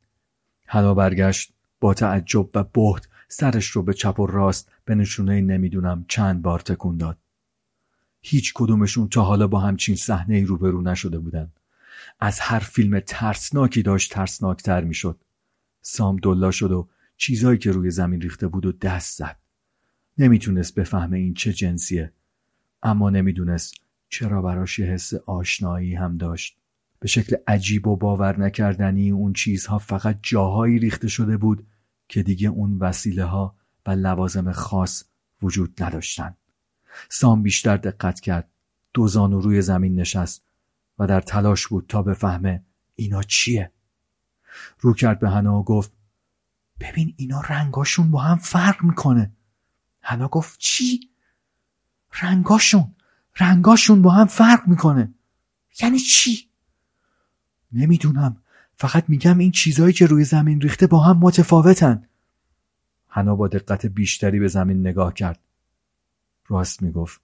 هنا 0.68 0.94
برگشت 0.94 1.54
با 1.80 1.94
تعجب 1.94 2.50
و 2.58 2.64
بهت 2.64 3.08
سرش 3.28 3.68
رو 3.68 3.84
به 3.84 3.94
چپ 3.94 4.20
و 4.20 4.26
راست 4.26 4.72
به 4.86 4.96
نشونه 4.96 5.42
نمی‌دونم 5.42 6.06
چند 6.08 6.42
بار 6.42 6.60
تکون 6.60 6.98
داد. 6.98 7.18
هیچ 8.22 8.54
کدومشون 8.56 9.10
تا 9.10 9.22
حالا 9.22 9.48
با 9.48 9.60
همچین 9.60 9.96
صحنه 9.96 10.44
روبرو 10.44 10.82
نشده 10.82 11.20
بودن. 11.20 11.52
از 12.20 12.40
هر 12.40 12.60
فیلم 12.60 13.00
ترسناکی 13.00 13.82
داشت 13.82 14.14
ترسناکتر 14.14 14.84
می‌شد. 14.84 15.22
سام 15.82 16.18
دلا 16.18 16.52
شد 16.52 16.72
و 16.72 16.88
چیزایی 17.18 17.58
که 17.58 17.72
روی 17.72 17.92
زمین 17.92 18.22
ریخته 18.22 18.48
بود 18.48 18.66
و 18.66 18.72
دست 18.72 19.18
زد. 19.18 19.40
نمی‌تونست 20.18 20.76
بفهمه 20.76 21.18
این 21.18 21.34
چه 21.34 21.54
جنسیه 21.54 22.14
اما 22.84 23.10
نمی‌دونست 23.10 23.74
چرا 24.10 24.42
براش 24.42 24.80
یه 24.80 24.86
حس 24.86 25.14
آشنایی 25.14 25.96
هم 25.96 26.18
داشت. 26.18 26.58
به 27.00 27.08
شکل 27.08 27.36
عجیب 27.48 27.88
و 27.88 27.96
باور 27.96 28.40
نکردنی 28.40 29.12
اون 29.12 29.34
چیزها 29.34 29.78
فقط 29.78 30.20
جاهایی 30.22 30.80
ریخته 30.80 31.08
شده 31.08 31.38
بود 31.38 31.68
که 32.08 32.24
دیگه 32.24 32.50
اون 32.50 32.78
وسیله 32.78 33.24
ها 33.24 33.56
و 33.86 33.92
لوازم 33.92 34.52
خاص 34.52 35.04
وجود 35.42 35.84
نداشتن. 35.84 36.36
سام 37.10 37.44
بیشتر 37.44 37.78
دقت 37.78 38.20
کرد. 38.20 38.50
دو 38.94 39.08
زانو 39.08 39.40
روی 39.40 39.62
زمین 39.62 40.00
نشست 40.00 40.46
و 41.00 41.08
در 41.08 41.22
تلاش 41.22 41.68
بود 41.68 41.86
تا 41.88 42.04
بفهمه 42.04 42.64
اینا 42.96 43.24
چیه. 43.24 43.72
رو 44.80 44.94
کرد 44.94 45.20
به 45.20 45.30
هنا 45.30 45.60
و 45.60 45.64
گفت 45.64 45.92
ببین 46.80 47.14
اینا 47.18 47.42
رنگاشون 47.42 48.12
با 48.12 48.22
هم 48.22 48.38
فرق 48.38 48.84
می‌کنه. 48.84 49.32
هنا 50.02 50.28
گفت 50.28 50.60
چی؟ 50.60 51.10
رنگاشون 52.22 52.96
رنگاشون 53.40 54.02
با 54.02 54.12
هم 54.12 54.26
فرق 54.28 54.68
می‌کنه. 54.68 55.14
یعنی 55.82 56.00
چی؟ 56.00 56.50
نمی‌دونم. 57.72 58.42
فقط 58.78 59.06
میگم 59.08 59.38
این 59.38 59.52
چیزهایی 59.52 59.94
که 59.94 60.06
روی 60.06 60.24
زمین 60.24 60.62
ریخته 60.62 60.88
با 60.88 61.00
هم 61.00 61.18
متفاوتن. 61.18 62.08
هنا 63.10 63.36
با 63.36 63.48
دقت 63.48 63.86
بیشتری 63.86 64.40
به 64.40 64.48
زمین 64.48 64.80
نگاه 64.88 65.14
کرد. 65.14 65.40
راست 66.48 66.82
می‌گفت. 66.82 67.22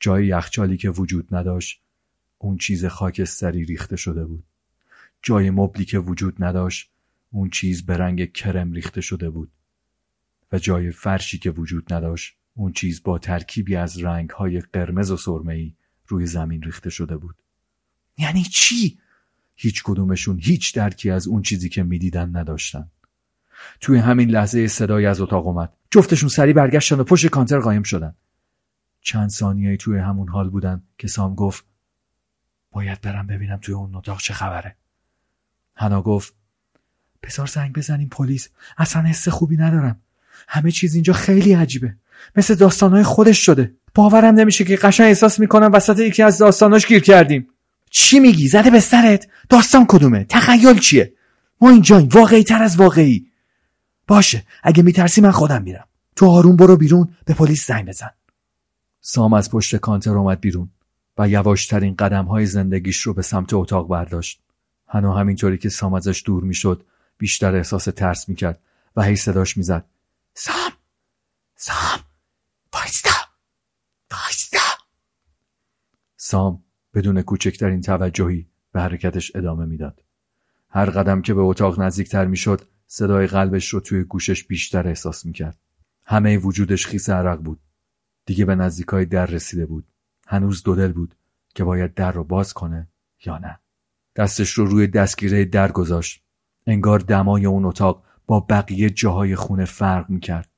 جای 0.00 0.26
یخچالی 0.26 0.76
که 0.76 0.90
وجود 0.90 1.34
نداشت 1.34 1.82
اون 2.38 2.56
چیز 2.56 2.84
خاکستری 2.84 3.64
ریخته 3.64 3.96
شده 3.96 4.24
بود. 4.24 4.44
جای 5.22 5.50
مبلی 5.50 5.84
که 5.84 5.98
وجود 5.98 6.44
نداشت 6.44 6.90
اون 7.30 7.50
چیز 7.50 7.86
به 7.86 7.96
رنگ 7.96 8.32
کرم 8.32 8.72
ریخته 8.72 9.00
شده 9.00 9.30
بود 9.30 9.52
و 10.52 10.58
جای 10.58 10.90
فرشی 10.90 11.38
که 11.38 11.50
وجود 11.50 11.92
نداشت 11.92 12.36
اون 12.54 12.72
چیز 12.72 13.02
با 13.02 13.18
ترکیبی 13.18 13.76
از 13.76 13.98
رنگهای 13.98 14.60
قرمز 14.60 15.10
و 15.10 15.16
سرمه‌ای 15.16 15.74
روی 16.06 16.26
زمین 16.26 16.62
ریخته 16.62 16.90
شده 16.90 17.16
بود. 17.16 17.36
یعنی 18.18 18.42
چی؟ 18.42 18.98
هیچ 19.54 19.82
کدومشون 19.82 20.38
هیچ 20.42 20.74
درکی 20.74 21.10
از 21.10 21.28
اون 21.28 21.42
چیزی 21.42 21.68
که 21.68 21.82
می‌دیدن 21.82 22.36
نداشتن. 22.36 22.90
توی 23.80 23.98
همین 23.98 24.30
لحظه 24.30 24.66
صدایی 24.66 25.06
از 25.06 25.20
اتاق 25.20 25.46
اومد. 25.46 25.72
جفتشون 25.90 26.28
سری 26.28 26.52
برگشتن 26.52 27.00
و 27.00 27.04
پشت 27.04 27.26
کانتر 27.26 27.58
قایم 27.58 27.82
شدن. 27.82 28.14
چند 29.00 29.30
ثانیه 29.30 29.76
توی 29.76 29.98
همون 29.98 30.28
حال 30.28 30.50
بودن 30.50 30.82
که 30.98 31.08
سام 31.08 31.34
گفت 31.34 31.64
باید 32.70 33.00
برم 33.00 33.26
ببینم 33.26 33.56
توی 33.56 33.74
اون 33.74 33.94
اتاق 33.94 34.20
چه 34.20 34.34
خبره. 34.34 34.76
هنا 35.76 36.02
گفت 36.02 36.34
بذار 37.22 37.46
زنگ 37.46 37.72
بزنیم 37.72 38.08
پلیس. 38.08 38.48
اصلا 38.78 39.02
حس 39.02 39.28
خوبی 39.28 39.56
ندارم. 39.56 40.00
همه 40.48 40.70
چیز 40.70 40.94
اینجا 40.94 41.12
خیلی 41.12 41.52
عجیبه. 41.52 41.94
مثل 42.36 42.54
داستانهای 42.54 43.02
خودش 43.02 43.38
شده. 43.46 43.74
باورم 43.94 44.34
نمیشه 44.34 44.64
که 44.64 44.76
قشنگ 44.76 45.06
احساس 45.06 45.40
می‌کنم 45.40 45.70
وسط 45.72 45.98
یکی 45.98 46.22
از 46.22 46.38
داستاناش 46.38 46.86
گیر 46.86 47.02
کردیم. 47.02 47.48
چی 47.90 48.20
میگی؟ 48.20 48.48
زده 48.48 48.70
به 48.70 48.80
سرت؟ 48.80 49.28
داستان 49.48 49.86
کدومه؟ 49.88 50.26
تخیل 50.28 50.78
چیه؟ 50.78 51.12
ما 51.60 51.70
اینجاییم 51.70 52.08
واقعی 52.12 52.44
تر 52.44 52.62
از 52.62 52.76
واقعی. 52.76 53.26
باشه 54.06 54.44
اگه 54.62 54.82
میترسی 54.82 55.20
من 55.20 55.30
خودم 55.30 55.62
میرم. 55.62 55.84
تو 56.16 56.26
آروم 56.26 56.56
برو 56.56 56.76
بیرون 56.76 57.08
به 57.24 57.34
پلیس 57.34 57.66
زنگ 57.66 57.86
بزن. 57.86 58.10
سام 59.00 59.32
از 59.32 59.50
پشت 59.50 59.76
کانتر 59.76 60.16
اومد 60.16 60.40
بیرون 60.40 60.68
و 61.18 61.28
یواشترین 61.28 61.94
قدم 61.94 62.24
های 62.24 62.46
زندگیش 62.46 63.00
رو 63.00 63.14
به 63.14 63.22
سمت 63.22 63.54
اتاق 63.54 63.88
برداشت. 63.88 64.40
هنو 64.88 65.12
همینطوری 65.12 65.58
که 65.58 65.68
سام 65.68 65.94
ازش 65.94 66.22
دور 66.26 66.44
می‌شد 66.44 66.84
بیشتر 67.18 67.54
احساس 67.54 67.84
ترس 67.84 68.28
می‌کرد 68.28 68.62
و 68.96 69.02
هی 69.02 69.16
صداش 69.16 69.56
می‌زد. 69.56 69.84
سام! 70.34 70.72
سام! 71.56 72.00
وایستا! 72.74 73.10
وایستا! 74.10 74.58
سام 76.16 76.64
بدون 76.94 77.22
کوچکترین 77.22 77.80
توجهی 77.80 78.48
به 78.72 78.80
حرکتش 78.80 79.36
ادامه 79.36 79.64
می‌داد. 79.64 80.02
هر 80.70 80.90
قدم 80.90 81.22
که 81.22 81.34
به 81.34 81.40
اتاق 81.40 81.80
نزدیکتر 81.80 82.24
می‌شد 82.24 82.68
صدای 82.86 83.26
قلبش 83.26 83.68
رو 83.68 83.80
توی 83.80 84.04
گوشش 84.04 84.44
بیشتر 84.44 84.88
احساس 84.88 85.26
می‌کرد. 85.26 85.58
همه 86.06 86.38
وجودش 86.38 86.86
خیس 86.86 87.10
عرق 87.10 87.38
بود. 87.38 87.60
دیگه 88.26 88.44
به 88.44 88.54
نزدیکای 88.54 89.04
در 89.04 89.26
رسیده 89.26 89.66
بود. 89.66 89.86
هنوز 90.26 90.62
دودل 90.62 90.92
بود 90.92 91.14
که 91.54 91.64
باید 91.64 91.94
در 91.94 92.12
رو 92.12 92.24
باز 92.24 92.52
کنه 92.52 92.88
یا 93.24 93.38
نه. 93.38 93.58
دستش 94.16 94.50
رو 94.50 94.66
روی 94.66 94.86
دستگیره 94.86 95.44
در 95.44 95.72
گذاشت. 95.72 96.24
انگار 96.68 96.98
دمای 96.98 97.46
اون 97.46 97.64
اتاق 97.64 98.02
با 98.26 98.40
بقیه 98.40 98.90
جاهای 98.90 99.36
خونه 99.36 99.64
فرق 99.64 100.10
می‌کرد. 100.10 100.48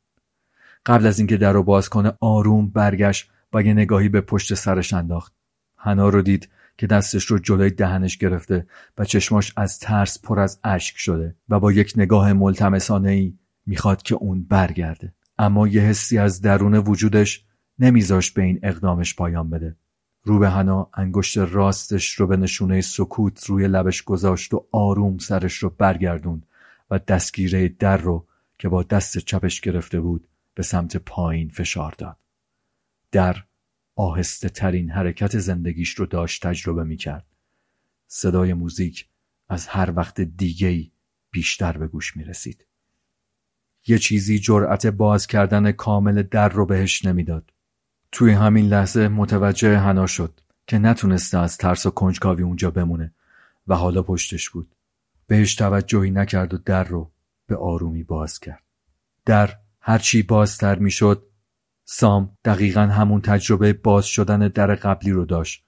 قبل 0.87 1.07
از 1.07 1.18
اینکه 1.18 1.37
در 1.37 1.53
رو 1.53 1.62
باز 1.62 1.88
کنه 1.88 2.12
آروم 2.20 2.68
برگشت 2.68 3.31
و 3.53 3.62
یه 3.62 3.73
نگاهی 3.73 4.09
به 4.09 4.20
پشت 4.20 4.55
سرش 4.55 4.92
انداخت. 4.92 5.35
حنا 5.77 6.09
رو 6.09 6.23
دید 6.23 6.49
که 6.79 6.87
دستش 6.87 7.25
رو 7.25 7.38
جلوی 7.38 7.70
دهنش 7.70 8.16
گرفته 8.16 8.66
و 8.99 9.05
چشماش 9.05 9.53
از 9.57 9.79
ترس 9.79 10.23
پر 10.23 10.40
از 10.40 10.61
اشک 10.64 10.99
شده 10.99 11.37
و 11.49 11.61
با 11.61 11.73
یک 11.73 11.92
نگاه 11.96 12.33
ملتمسانه 12.33 13.11
ای 13.11 13.35
می‌خواد 13.66 14.03
که 14.03 14.14
اون 14.14 14.44
برگرده. 14.44 15.12
اما 15.38 15.68
یه 15.68 15.83
حسی 15.83 16.18
از 16.18 16.40
درون 16.40 16.75
وجودش 16.75 17.44
نمیذاش 17.79 18.31
به 18.31 18.42
این 18.42 18.61
اقدامش 18.62 19.16
پایان 19.16 19.51
بده. 19.51 19.77
رو 20.22 20.38
به 20.38 20.50
هنا 20.50 20.90
انگشت 20.94 21.38
راستش 21.38 22.14
رو 22.14 22.26
به 22.26 22.37
نشونه 22.37 22.80
سکوت 22.80 23.44
روی 23.44 23.68
لبش 23.68 24.02
گذاشت 24.02 24.54
و 24.54 24.66
آروم 24.72 25.18
سرش 25.18 25.54
رو 25.54 25.70
برگردوند 25.70 26.46
و 26.90 26.98
دستگیره 26.98 27.68
در 27.68 27.96
رو 27.96 28.26
که 28.59 28.68
با 28.68 28.83
دست 28.83 29.18
چپش 29.18 29.61
گرفته 29.61 30.00
بود 30.00 30.28
به 30.54 30.62
سمت 30.62 30.96
پایین 30.96 31.48
فشار 31.48 31.94
داد. 31.98 32.16
در 33.12 33.37
آهسته 33.96 34.48
ترین 34.48 34.90
حرکت 34.90 35.38
زندگیش 35.38 35.90
رو 35.94 36.06
داشت 36.06 36.46
تجربه 36.46 36.85
می 36.85 36.96
کرد. 36.96 37.26
صدای 38.06 38.54
موزیک 38.54 39.09
از 39.48 39.66
هر 39.66 39.92
وقت 39.96 40.20
دیگهی 40.20 40.92
بیشتر 41.30 41.78
به 41.78 41.87
گوش 41.87 42.16
می 42.16 42.24
رسید. 42.24 42.66
یه 43.87 43.98
چیزی 43.98 44.38
جرأت 44.38 44.87
باز 44.87 45.26
کردن 45.26 45.72
کامل 45.72 46.22
در 46.22 46.48
رو 46.48 46.66
بهش 46.66 47.04
نمی‌داد. 47.04 47.52
توی 48.12 48.33
همین 48.33 48.66
لحظه 48.66 49.09
متوجه 49.09 49.77
حنا 49.77 50.07
شد 50.07 50.40
که 50.66 50.79
نتونسته 50.79 51.38
از 51.38 51.59
ترس 51.59 51.87
و 51.87 51.90
کنجکاوی 51.90 52.42
اونجا 52.42 52.70
بمونه 52.70 53.14
و 53.66 53.75
حالا 53.75 54.03
پشتش 54.03 54.51
بود. 54.51 54.75
بهش 55.27 55.55
توجهی 55.55 56.11
نکرد 56.11 56.55
و 56.55 56.59
در 56.59 56.85
رو 56.85 57.12
به 57.46 57.57
آرومی 57.57 58.03
باز 58.03 58.38
کرد. 58.38 58.62
در 59.25 59.57
هرچی 59.81 60.23
بازتر 60.23 60.79
می‌شد 60.79 61.27
سام 61.85 62.37
دقیقا 62.44 62.81
همون 62.81 63.20
تجربه 63.20 63.73
باز 63.73 64.05
شدن 64.05 64.49
در 64.49 64.75
قبلی 64.75 65.11
رو 65.11 65.25
داشت. 65.25 65.64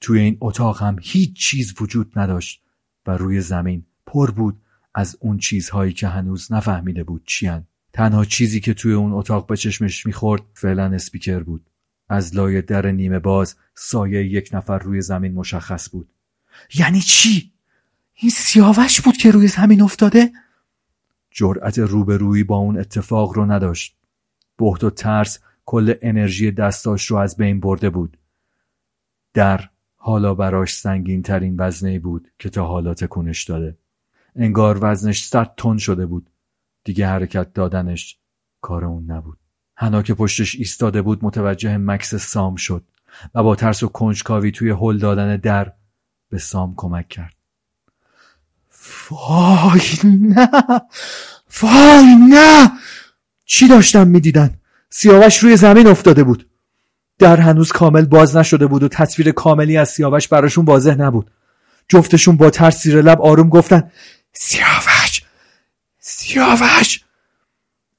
توی 0.00 0.20
این 0.20 0.38
اتاق 0.40 0.82
هم 0.82 0.96
هیچ 1.02 1.36
چیز 1.36 1.74
وجود 1.80 2.18
نداشت 2.18 2.62
و 3.06 3.16
روی 3.16 3.40
زمین 3.40 3.86
پر 4.06 4.30
بود 4.30 4.62
از 4.94 5.16
اون 5.20 5.38
چیزهایی 5.38 5.92
که 5.92 6.08
هنوز 6.08 6.52
نفهمیده 6.52 7.04
بود 7.04 7.22
چیان. 7.26 7.66
تنها 7.92 8.24
چیزی 8.24 8.60
که 8.60 8.74
توی 8.74 8.92
اون 8.92 9.12
اتاق 9.12 9.46
به 9.46 9.56
چشمش 9.56 10.06
می‌خورد 10.06 10.42
فعلا 10.54 10.84
اسپیکر 10.84 11.42
بود. 11.42 11.70
از 12.12 12.36
لای 12.36 12.62
در 12.62 12.86
نیمه 12.86 13.18
باز 13.18 13.56
سایه 13.74 14.24
یک 14.24 14.50
نفر 14.52 14.78
روی 14.78 15.00
زمین 15.00 15.32
مشخص 15.32 15.90
بود 15.90 16.08
یعنی 16.74 17.00
چی؟ 17.00 17.52
این 18.14 18.30
سیاوش 18.30 19.00
بود 19.00 19.16
که 19.16 19.30
روی 19.30 19.48
زمین 19.48 19.82
افتاده؟ 19.82 20.32
جرأت 21.30 21.78
روبرویی 21.78 22.44
با 22.44 22.56
اون 22.56 22.78
اتفاق 22.78 23.32
رو 23.32 23.46
نداشت 23.46 23.96
بهت 24.58 24.84
و 24.84 24.90
ترس 24.90 25.38
کل 25.64 25.94
انرژی 26.02 26.50
دستاش 26.50 27.06
رو 27.06 27.16
از 27.16 27.36
بین 27.36 27.60
برده 27.60 27.90
بود 27.90 28.18
در 29.34 29.68
حالا 29.96 30.34
براش 30.34 30.74
سنگین 30.74 31.22
ترین 31.22 31.56
وزنه 31.58 31.98
بود 31.98 32.28
که 32.38 32.50
تا 32.50 32.66
حالا 32.66 32.94
تکونش 32.94 33.44
داده 33.44 33.78
انگار 34.36 34.78
وزنش 34.80 35.24
صد 35.24 35.54
تن 35.56 35.76
شده 35.76 36.06
بود 36.06 36.30
دیگه 36.84 37.06
حرکت 37.06 37.52
دادنش 37.52 38.18
کار 38.60 38.84
اون 38.84 39.10
نبود. 39.10 39.38
هنا 39.76 40.02
که 40.02 40.14
پشتش 40.14 40.54
ایستاده 40.54 41.02
بود 41.02 41.24
متوجه 41.24 41.76
مکس 41.76 42.14
سام 42.14 42.56
شد 42.56 42.84
و 43.34 43.42
با 43.42 43.56
ترس 43.56 43.82
و 43.82 43.88
کنجکاوی 43.88 44.50
توی 44.50 44.70
هل 44.70 44.98
دادن 44.98 45.36
در 45.36 45.72
به 46.30 46.38
سام 46.38 46.74
کمک 46.76 47.08
کرد. 47.08 47.34
وای 49.10 49.80
نه! 50.04 50.48
وای 51.62 52.16
نه! 52.30 52.70
چی 53.44 53.68
داشتم 53.68 54.08
می‌دیدن؟ 54.08 54.54
سیاوش 54.90 55.38
روی 55.38 55.56
زمین 55.56 55.86
افتاده 55.86 56.24
بود. 56.24 56.48
در 57.18 57.36
هنوز 57.36 57.72
کامل 57.72 58.04
باز 58.04 58.36
نشده 58.36 58.66
بود 58.66 58.82
و 58.82 58.88
تصویر 58.88 59.32
کاملی 59.32 59.76
از 59.76 59.88
سیاوش 59.88 60.28
براشون 60.28 60.64
واضح 60.64 60.94
نبود. 60.94 61.30
جفتشون 61.88 62.36
با 62.36 62.50
ترس 62.50 62.82
زیر 62.82 63.02
لب 63.02 63.22
آروم 63.22 63.48
گفتن 63.48 63.90
سیاوش! 64.32 64.91
سیاوش! 66.22 67.00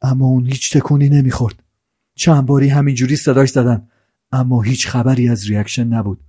اما 0.01 0.25
اون 0.25 0.45
هیچ 0.45 0.77
تکونی 0.77 1.09
نمی‌خورد. 1.09 1.63
چند 2.15 2.45
باری 2.45 2.69
همینجوری 2.69 3.15
صداش 3.15 3.49
زدن 3.49 3.88
اما 4.31 4.62
هیچ 4.62 4.88
خبری 4.88 5.29
از 5.29 5.47
reaction 5.49 5.88
نبود. 5.88 6.19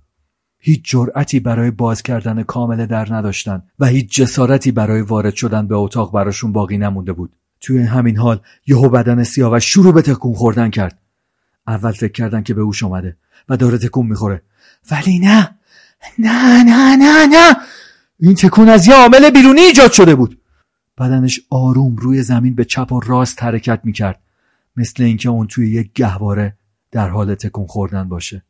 هیچ 0.59 0.81
جرأتی 0.83 1.39
برای 1.39 1.71
باز 1.71 2.01
کردن 2.01 2.43
کامل 2.43 2.85
در 2.85 3.13
نداشتن 3.13 3.63
و 3.79 3.85
هیچ 3.85 4.15
جسارتی 4.15 4.71
برای 4.71 5.01
وارد 5.01 5.35
شدن 5.35 5.67
به 5.67 5.75
اتاق 5.75 6.11
براشون 6.13 6.51
باقی 6.51 6.77
نمونده 6.77 7.13
بود. 7.13 7.35
توی 7.61 7.81
همین 7.81 8.17
حال 8.17 8.39
یهو 8.67 8.89
بدن 8.89 9.23
سیاوش 9.23 9.65
شروع 9.65 9.93
به 9.93 10.01
تکون 10.01 10.33
خوردن 10.33 10.69
کرد. 10.69 10.99
اول 11.67 11.91
فکر 11.91 12.11
کردن 12.11 12.43
که 12.43 12.53
به 12.53 12.61
هوش 12.61 12.83
اومده 12.83 13.17
و 13.49 13.57
داره 13.57 13.77
تکون 13.77 14.05
می‌خوره. 14.05 14.41
ولی 14.91 15.19
نه! 15.19 15.55
نه 16.19 16.63
نه 16.63 16.95
نه 16.95 17.25
نه! 17.25 17.55
این 18.19 18.35
تکون 18.35 18.69
از 18.69 18.87
یه 18.87 18.95
عامل 18.95 19.29
بیرونی 19.29 19.61
ایجاد 19.61 19.91
شده 19.91 20.15
بود. 20.15 20.41
بدنش 20.97 21.39
آروم 21.49 21.95
روی 21.95 22.23
زمین 22.23 22.55
به 22.55 22.65
چپ 22.65 22.91
و 22.91 22.99
راست 22.99 23.43
حرکت 23.43 23.81
می‌کرد. 23.83 24.21
مثل 24.77 25.03
اینکه 25.03 25.29
اون 25.29 25.47
توی 25.47 25.71
یک 25.71 25.93
گهواره 25.93 26.57
در 26.91 27.09
حال 27.09 27.35
تکون 27.35 27.67
خوردن 27.67 28.09
باشه. 28.09 28.43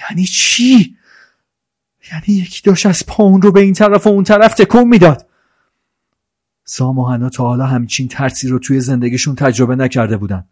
یعنی 0.00 0.24
چی؟ 0.24 0.96
یعنی 2.12 2.24
یکی 2.26 2.62
داشت 2.62 2.86
از 2.86 3.06
پا 3.06 3.24
اون 3.24 3.42
رو 3.42 3.52
به 3.52 3.60
این 3.60 3.74
طرف 3.74 4.06
و 4.06 4.10
اون 4.10 4.24
طرف 4.24 4.54
تکون 4.54 4.88
می‌داد. 4.88 5.28
سام 6.64 6.98
و 6.98 7.04
هنا 7.04 7.28
تا 7.28 7.44
حالا 7.44 7.66
همچین 7.66 8.08
ترسی 8.08 8.48
رو 8.48 8.58
توی 8.58 8.80
زندگیشون 8.80 9.34
تجربه 9.34 9.76
نکرده 9.76 10.16
بودن. 10.16 10.44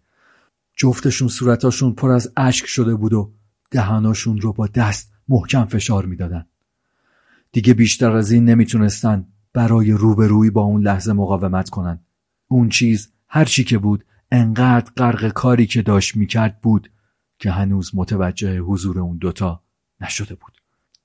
جفتشون 0.76 1.28
صورتاشون 1.28 1.92
پر 1.92 2.10
از 2.10 2.32
اشک 2.36 2.66
شده 2.66 2.94
بود 2.94 3.12
و 3.12 3.32
دهاناشون 3.70 4.40
رو 4.40 4.52
با 4.52 4.66
دست 4.66 5.12
محکم 5.28 5.64
فشار 5.64 6.06
می‌دادن. 6.06 6.46
دیگه 7.52 7.74
بیشتر 7.74 8.10
از 8.10 8.30
این 8.30 8.44
نمی‌تونستن 8.44 9.26
برای 9.56 9.92
روبرویی 9.92 10.50
با 10.50 10.62
اون 10.62 10.82
لحظه 10.82 11.12
مقاومت 11.12 11.70
کنن 11.70 12.00
اون 12.48 12.68
چیز 12.68 13.12
هر 13.28 13.44
چی 13.44 13.64
که 13.64 13.78
بود 13.78 14.04
انقدر 14.30 14.92
غرق 14.96 15.28
کاری 15.28 15.66
که 15.66 15.82
داشت 15.82 16.16
می‌کرد 16.16 16.60
بود 16.60 16.90
که 17.38 17.50
هنوز 17.50 17.90
متوجه 17.94 18.58
حضور 18.58 19.00
اون 19.00 19.16
دوتا 19.16 19.62
نشده 20.00 20.34
بود. 20.34 20.52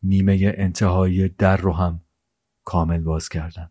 نیمه 0.03 0.53
انتهایی 0.57 1.29
در 1.29 1.57
رو 1.57 1.73
هم 1.73 2.01
کامل 2.63 2.97
باز 2.97 3.29
کردن. 3.29 3.69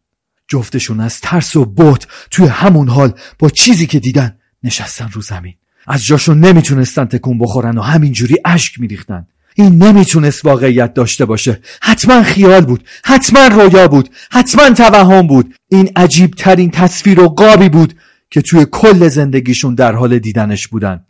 جفتشون 0.48 1.00
از 1.00 1.20
ترس 1.20 1.56
و 1.56 1.64
بوت 1.64 2.06
توی 2.30 2.46
همون 2.46 2.88
حال 2.88 3.12
با 3.38 3.48
چیزی 3.48 3.86
که 3.86 4.00
دیدن 4.00 4.38
نشستن 4.62 5.08
رو 5.12 5.20
زمین. 5.20 5.54
از 5.86 6.04
جاشون 6.04 6.40
نمی‌تونستن 6.40 7.04
تکون 7.04 7.38
بخورن 7.38 7.78
و 7.78 7.82
همینجوری 7.82 8.36
اشک 8.44 8.80
میریختن. 8.80 9.26
این 9.54 9.82
نمی‌تونست 9.82 10.44
واقعیت 10.44 10.94
داشته 10.94 11.24
باشه. 11.24 11.60
حتما 11.82 12.22
خیال 12.22 12.60
بود. 12.60 12.84
حتما 13.04 13.46
رویا 13.46 13.88
بود. 13.88 14.08
حتما 14.30 14.70
توهم 14.70 15.26
بود. 15.26 15.54
این 15.68 15.90
عجیب 15.96 16.30
ترین 16.30 16.70
تصویر 16.70 17.20
و 17.20 17.28
قابی 17.28 17.68
بود 17.68 17.94
که 18.30 18.42
توی 18.42 18.66
کل 18.70 19.08
زندگیشون 19.08 19.74
در 19.74 19.92
حال 19.92 20.18
دیدنش 20.18 20.68
بودن. 20.68 21.04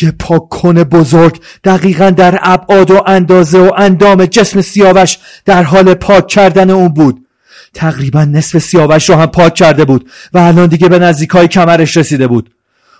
یه 0.00 0.10
پاک 0.10 0.48
کنه 0.48 0.84
بزرگ 0.84 1.40
دقیقا 1.64 2.10
در 2.10 2.38
ابعاد 2.42 2.90
و 2.90 3.02
اندازه 3.06 3.58
و 3.58 3.72
اندام 3.76 4.26
جسم 4.26 4.60
سیاوش 4.60 5.18
در 5.44 5.62
حال 5.62 5.94
پاک 5.94 6.28
کردن 6.28 6.70
اون 6.70 6.88
بود. 6.88 7.26
تقریبا 7.74 8.24
نصف 8.24 8.58
سیاوش 8.58 9.10
رو 9.10 9.16
هم 9.16 9.26
پاک 9.26 9.54
کرده 9.54 9.84
بود 9.84 10.10
و 10.32 10.38
الان 10.38 10.66
دیگه 10.66 10.88
به 10.88 10.98
نزدیکای 10.98 11.48
کمرش 11.48 11.96
رسیده 11.96 12.26
بود. 12.26 12.50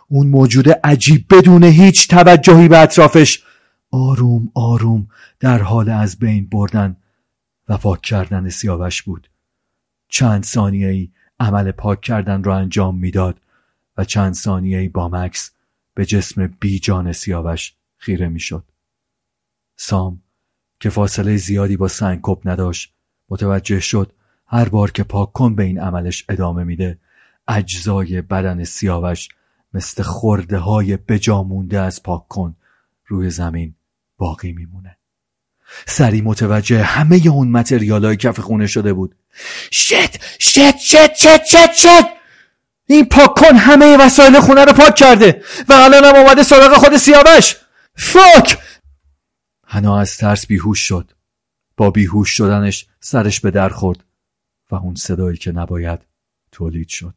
اون 0.08 0.26
موجود 0.26 0.68
عجیب 0.84 1.24
بدون 1.30 1.64
هیچ 1.64 2.08
توجهی 2.08 2.68
به 2.68 2.78
اطرافش 2.78 3.42
آروم 3.90 4.50
آروم 4.54 5.08
در 5.40 5.62
حال 5.62 5.88
از 5.88 6.18
بین 6.18 6.46
بردن 6.46 6.96
و 7.68 7.76
پاک 7.76 8.00
کردن 8.00 8.48
سیاوش 8.48 9.02
بود 9.02 9.30
چند 10.08 10.44
ثانیه 10.44 10.88
ای 10.88 11.08
عمل 11.40 11.70
پاک 11.70 12.00
کردن 12.00 12.44
را 12.44 12.56
انجام 12.56 12.98
می‌داد 12.98 13.40
و 13.96 14.04
چند 14.04 14.34
ثانیه 14.34 14.78
ای 14.78 14.88
با 14.88 15.08
مکس 15.08 15.50
به 15.94 16.06
جسم 16.06 16.46
بیجان 16.46 17.12
سیاوش 17.12 17.74
خیره 17.96 18.28
می‌شد. 18.28 18.64
سام 19.76 20.22
که 20.80 20.90
فاصله 20.90 21.36
زیادی 21.36 21.76
با 21.76 21.88
سنگکپ 21.88 22.40
نداشت 22.44 22.94
متوجه 23.28 23.80
شد 23.80 24.12
هر 24.46 24.68
بار 24.68 24.90
که 24.90 25.04
پاک 25.04 25.32
کن 25.32 25.54
به 25.54 25.62
این 25.62 25.80
عملش 25.80 26.24
ادامه 26.28 26.64
میده 26.64 26.98
اجزای 27.48 28.22
بدن 28.22 28.64
سیاوش 28.64 29.28
مثل 29.74 30.02
خورده 30.02 30.58
های 30.58 30.96
بجامونده 30.96 31.80
از 31.80 32.02
پاک 32.02 32.28
کن 32.28 32.56
روی 33.06 33.30
زمین 33.30 33.74
باقی 34.20 34.52
میمونه. 34.52 34.96
سری 35.86 36.20
متوجه 36.20 36.82
همه 36.82 37.22
اون 37.26 37.48
متریال 37.48 38.04
های 38.04 38.16
کف 38.16 38.40
خونه 38.40 38.66
شده 38.66 38.92
بود. 38.92 39.16
شت 39.70 40.38
شت 40.38 40.78
شت 40.78 41.14
شت 41.14 41.44
شت 41.44 41.72
شت 41.72 42.06
این 42.86 43.04
پاک 43.04 43.34
کن 43.34 43.56
همه 43.56 43.96
وسایل 43.96 44.40
خونه 44.40 44.64
رو 44.64 44.72
پاک 44.72 44.94
کرده 44.94 45.42
و 45.68 45.72
الان 45.72 46.04
هم 46.04 46.14
اومده 46.14 46.42
سراغ 46.42 46.74
خود 46.74 46.96
سیاوش. 46.96 47.56
فاک 47.96 48.58
هنا 49.66 50.00
از 50.00 50.16
ترس 50.16 50.46
بیهوش 50.46 50.80
شد. 50.80 51.12
با 51.76 51.90
بیهوش 51.90 52.30
شدنش 52.30 52.86
سرش 53.00 53.40
به 53.40 53.50
در 53.50 53.68
خورد 53.68 54.04
و 54.70 54.74
اون 54.74 54.94
صدایی 54.94 55.36
که 55.36 55.52
نباید 55.52 56.00
تولید 56.52 56.88
شد. 56.88 57.14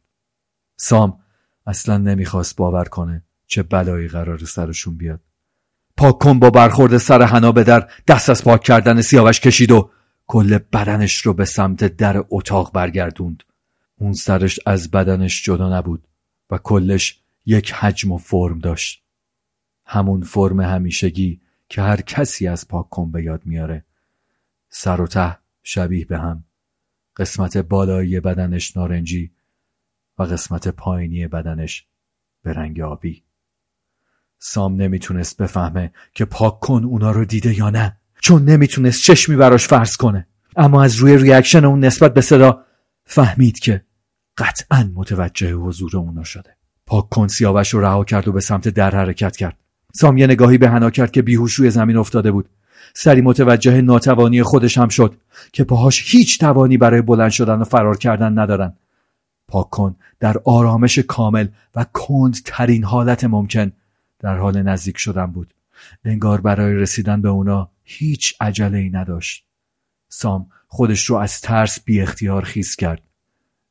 سام 0.76 1.20
اصلا 1.66 1.98
نمی‌خواست 1.98 2.56
باور 2.56 2.84
کنه 2.84 3.22
چه 3.46 3.62
بلایی 3.62 4.08
قرار 4.08 4.38
سرشون 4.38 4.96
بیاد. 4.96 5.20
پاک 5.96 6.18
کن 6.18 6.38
با 6.38 6.50
برخورد 6.50 6.96
سر 6.96 7.22
حنا 7.22 7.52
به 7.52 7.64
در 7.64 7.88
دست 8.08 8.30
از 8.30 8.44
پاک 8.44 8.62
کردن 8.62 9.00
سیاوش 9.00 9.40
کشید 9.40 9.70
و 9.70 9.90
کل 10.26 10.58
بدنش 10.58 11.18
رو 11.26 11.34
به 11.34 11.44
سمت 11.44 11.84
در 11.84 12.24
اتاق 12.30 12.72
برگردوند. 12.72 13.42
اون 13.98 14.12
سرش 14.12 14.60
از 14.66 14.90
بدنش 14.90 15.44
جدا 15.44 15.78
نبود 15.78 16.08
و 16.50 16.58
کلش 16.58 17.20
یک 17.46 17.72
حجم 17.72 18.12
و 18.12 18.18
فرم 18.18 18.58
داشت. 18.58 19.04
همون 19.86 20.22
فرم 20.22 20.60
همیشگی 20.60 21.40
که 21.68 21.82
هر 21.82 22.00
کسی 22.00 22.48
از 22.48 22.68
پاک 22.68 22.88
کن 22.88 23.10
به 23.10 23.22
یاد 23.22 23.46
میاره. 23.46 23.84
سر 24.68 25.00
و 25.00 25.06
ته 25.06 25.38
شبیه 25.62 26.04
به 26.04 26.18
هم. 26.18 26.44
قسمت 27.16 27.56
بالایی 27.56 28.20
بدنش 28.20 28.76
نارنجی 28.76 29.32
و 30.18 30.22
قسمت 30.22 30.68
پایینی 30.68 31.26
بدنش 31.26 31.86
به 32.42 32.52
رنگ 32.52 32.80
آبی. 32.80 33.22
سام 34.46 34.76
نمی‌تونست 34.76 35.36
بفهمه 35.36 35.92
که 36.14 36.24
پاک 36.24 36.60
کن 36.60 36.84
اونا 36.84 37.10
رو 37.10 37.24
دیده 37.24 37.58
یا 37.58 37.70
نه. 37.70 37.96
چون 38.20 38.44
نمی‌تونست 38.44 39.02
چشمی 39.02 39.36
براش 39.36 39.66
فرض 39.66 39.96
کنه. 39.96 40.26
اما 40.56 40.82
از 40.82 40.96
روی 40.96 41.18
reaction 41.18 41.64
اون 41.64 41.84
نسبت 41.84 42.14
به 42.14 42.20
صدا 42.20 42.60
فهمید 43.04 43.58
که 43.58 43.84
قطعا 44.38 44.90
متوجه 44.94 45.52
حضور 45.52 45.96
اونا 45.96 46.24
شده. 46.24 46.56
پاک 46.86 47.08
کن 47.08 47.28
سیاوش 47.28 47.74
رو 47.74 47.80
رها 47.80 48.04
کرد 48.04 48.28
و 48.28 48.32
به 48.32 48.40
سمت 48.40 48.68
در 48.68 48.90
حرکت 48.90 49.36
کرد. 49.36 49.56
سام 49.94 50.16
یه 50.16 50.26
نگاهی 50.26 50.58
به 50.58 50.68
حنا 50.68 50.90
کرد 50.90 51.10
که 51.10 51.22
بیهوش 51.22 51.54
روی 51.54 51.70
زمین 51.70 51.96
افتاده 51.96 52.32
بود. 52.32 52.48
سری 52.94 53.20
متوجه 53.20 53.80
ناتوانی 53.80 54.42
خودش 54.42 54.78
هم 54.78 54.88
شد 54.88 55.14
که 55.52 55.64
پاهاش 55.64 56.14
هیچ 56.14 56.38
توانی 56.38 56.76
برای 56.76 57.02
بلند 57.02 57.30
شدن 57.30 57.54
و 57.54 57.64
فرار 57.64 57.96
کردن 57.96 58.38
ندارن. 58.38 58.72
پاک 59.48 59.70
کن 59.70 59.96
در 60.20 60.36
آرامش 60.44 60.98
کامل 60.98 61.48
و 61.74 61.86
کند 61.92 62.36
ترین 62.44 62.84
حالت 62.84 63.24
ممکن 63.24 63.72
در 64.24 64.36
حال 64.36 64.62
نزدیک 64.62 64.98
شدن 64.98 65.26
بود. 65.26 65.54
انگار 66.04 66.40
برای 66.40 66.74
رسیدن 66.74 67.22
به 67.22 67.28
اونا 67.28 67.70
هیچ 67.82 68.34
عجله 68.40 68.78
ای 68.78 68.90
نداشت. 68.90 69.44
سام 70.08 70.46
خودش 70.68 71.04
رو 71.04 71.16
از 71.16 71.40
ترس 71.40 71.80
بی 71.80 72.00
اختیار 72.00 72.44
خیز 72.44 72.76
کرد. 72.76 73.02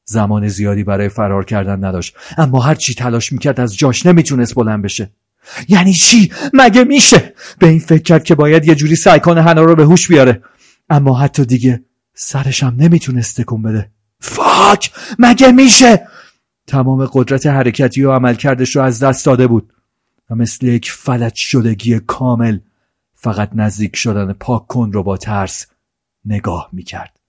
زمان 0.05 0.47
زیادی 0.47 0.83
برای 0.83 1.09
فرار 1.09 1.45
کردن 1.45 1.83
نداشت. 1.83 2.15
اما 2.37 2.59
هر 2.59 2.75
چی 2.75 2.93
تلاش 2.93 3.33
می‌کرد 3.33 3.59
از 3.59 3.77
جاش 3.77 4.05
نمی‌تونست 4.05 4.55
بلند 4.55 4.83
بشه. 4.83 5.09
یعنی 5.67 5.93
چی؟ 5.93 6.31
مگه 6.53 6.83
میشه؟ 6.83 7.33
به 7.59 7.67
این 7.67 7.79
فکر 7.79 8.03
کرد 8.03 8.23
که 8.23 8.35
باید 8.35 8.67
یه 8.67 8.75
جوری 8.75 8.95
سعی 8.95 9.19
کنه 9.19 9.41
هنا 9.41 9.61
رو 9.61 9.75
به 9.75 9.83
هوش 9.83 10.07
بیاره. 10.07 10.43
اما 10.89 11.19
حتی 11.19 11.45
دیگه 11.45 11.83
سرشم 12.13 12.75
نمی‌تونست 12.77 13.41
تکون 13.41 13.61
بده. 13.61 13.91
فاک! 14.19 14.91
مگه 15.19 15.51
میشه؟ 15.51 16.07
تمام 16.67 17.05
قدرت 17.05 17.45
حرکتی 17.45 18.03
و 18.03 18.11
عملکردش 18.11 18.75
رو 18.75 18.81
از 18.81 19.03
دست 19.03 19.25
داده 19.25 19.47
بود. 19.47 19.73
و 20.29 20.35
مثل 20.35 20.67
یک 20.67 20.91
فلج 20.91 21.35
شدگی 21.35 21.99
کامل 21.99 22.59
فقط 23.13 23.49
نزدیک 23.53 23.95
شدن 23.95 24.33
پاک 24.33 24.67
کن 24.67 24.91
رو 24.91 25.03
با 25.03 25.17
ترس 25.17 25.67
نگاه 26.25 26.69
می‌کرد. 26.71 27.19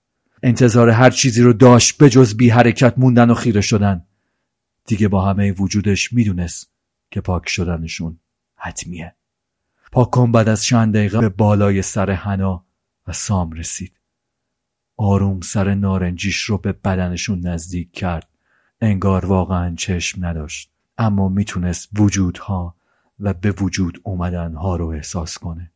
انتظار 0.42 0.90
هر 0.90 1.10
چیزی 1.10 1.42
رو 1.42 1.52
داشت 1.52 1.98
به 1.98 2.10
جز 2.10 2.36
بی 2.36 2.50
حرکت 2.50 2.94
موندن 2.96 3.30
و 3.30 3.34
خیره 3.34 3.60
شدن. 3.60 4.04
دیگه 4.86 5.08
با 5.08 5.24
همه 5.24 5.52
وجودش 5.52 6.12
می‌دونست 6.12 6.70
که 7.10 7.20
پاک 7.20 7.48
شدنشون 7.48 8.18
حتمیه. 8.56 9.14
پاک 9.92 10.10
کن 10.10 10.32
بعد 10.32 10.48
از 10.48 10.64
چند 10.64 10.94
دقیقه 10.94 11.20
به 11.20 11.28
بالای 11.28 11.82
سر 11.82 12.10
هنا 12.10 12.64
و 13.06 13.12
سام 13.12 13.52
رسید. 13.52 13.92
آروم 14.96 15.40
سر 15.40 15.74
نارنجیش 15.74 16.40
رو 16.40 16.58
به 16.58 16.72
بدنشون 16.72 17.46
نزدیک 17.46 17.92
کرد. 17.92 18.28
انگار 18.80 19.26
واقعا 19.26 19.74
چشم 19.74 20.26
نداشت. 20.26 20.70
اما 20.98 21.28
می‌تونست 21.28 21.88
وجودها 21.98 22.76
و 23.20 23.34
به 23.34 23.50
وجود 23.50 24.00
اومدنها 24.02 24.76
رو 24.76 24.86
احساس 24.86 25.38
کنه. 25.38 25.70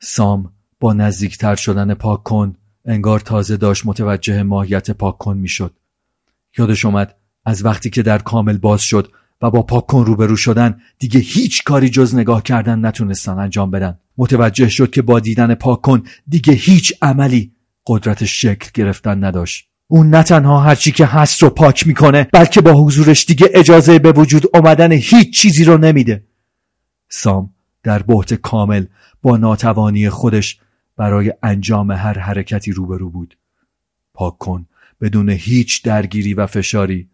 سام 0.00 0.52
با 0.80 0.92
نزدیکتر 0.92 1.54
شدن 1.54 1.94
پاک 1.94 2.22
کن 2.22 2.56
انگار 2.84 3.20
تازه 3.20 3.56
داشت 3.56 3.86
متوجه 3.86 4.42
ماهیت 4.42 4.90
پاک 4.90 5.18
کن 5.18 5.36
می‌شد. 5.36 5.74
یادش 6.58 6.84
اومد 6.84 7.14
از 7.44 7.64
وقتی 7.64 7.90
که 7.90 8.02
در 8.02 8.18
کامل 8.18 8.58
باز 8.58 8.80
شد 8.80 9.12
و 9.42 9.50
با 9.50 9.62
پاک 9.62 9.86
کن 9.86 10.04
روبرو 10.04 10.36
شدن 10.36 10.80
دیگه 10.98 11.20
هیچ 11.20 11.64
کاری 11.64 11.88
جز 11.88 12.14
نگاه 12.14 12.42
کردن 12.42 12.86
نتونستن 12.86 13.38
انجام 13.38 13.70
بدن. 13.70 13.98
متوجه 14.18 14.68
شد 14.68 14.90
که 14.90 15.02
با 15.02 15.20
دیدن 15.20 15.54
پاک 15.54 15.80
کن 15.80 16.02
دیگه 16.28 16.52
هیچ 16.52 16.94
عملی 17.02 17.52
قدرت 17.86 18.24
شکل 18.24 18.70
گرفتن 18.74 19.24
نداشت. 19.24 19.68
اون 19.88 20.10
نه 20.10 20.22
تنها 20.22 20.60
هرچی 20.60 20.92
که 20.92 21.06
هست 21.06 21.42
رو 21.42 21.50
پاک 21.50 21.86
می‌کنه 21.86 22.28
بلکه 22.32 22.60
با 22.60 22.72
حضورش 22.72 23.26
دیگه 23.26 23.50
اجازه 23.54 23.98
به 23.98 24.12
وجود 24.12 24.56
آمدن 24.56 24.92
هیچ 24.92 25.40
چیزی 25.40 25.64
رو 25.64 25.78
نمیده. 25.78 26.24
سام 27.08 27.54
در 27.82 28.02
بحت 28.02 28.34
کامل 28.34 28.86
با 29.22 29.36
ناتوانی 29.36 30.10
خودش 30.10 30.60
برای 30.96 31.34
انجام 31.42 31.90
هر 31.90 32.18
حرکتی 32.18 32.72
روبرو 32.72 33.10
بود. 33.10 33.36
پاک 34.14 34.38
کن 34.38 34.66
بدون 35.00 35.28
هیچ 35.28 35.82
درگیری 35.82 36.34
و 36.34 36.46
فشاری 36.46 37.08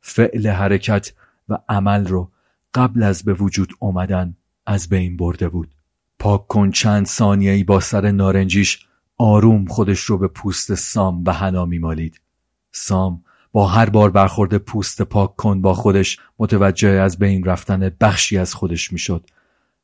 فعل 0.00 0.48
حرکت 0.48 1.12
و 1.48 1.58
عمل 1.68 2.06
رو 2.06 2.30
قبل 2.74 3.02
از 3.02 3.22
به 3.22 3.34
وجود 3.34 3.72
آمدن 3.80 4.36
از 4.66 4.88
بین 4.88 5.16
برده 5.16 5.48
بود. 5.48 5.74
پاک 6.18 6.46
کن 6.46 6.70
چند 6.70 7.06
ثانیه‌ای 7.06 7.64
با 7.64 7.80
سر 7.80 8.10
نارنجیش 8.10 8.86
آروم 9.18 9.64
خودش 9.66 10.00
رو 10.00 10.18
به 10.18 10.28
پوست 10.28 10.74
سام 10.74 11.24
و 11.26 11.32
حنا 11.32 11.66
میمالید. 11.66 12.20
سام 12.72 13.24
با 13.52 13.66
هر 13.66 13.90
بار 13.90 14.10
برخورد 14.10 14.56
پوست 14.56 15.02
پاک 15.02 15.36
کن 15.36 15.60
با 15.60 15.74
خودش 15.74 16.18
متوجه 16.38 16.88
از 16.88 17.18
بین 17.18 17.44
رفتن 17.44 17.90
بخشی 18.00 18.38
از 18.38 18.54
خودش 18.54 18.92
می‌شد 18.92 19.26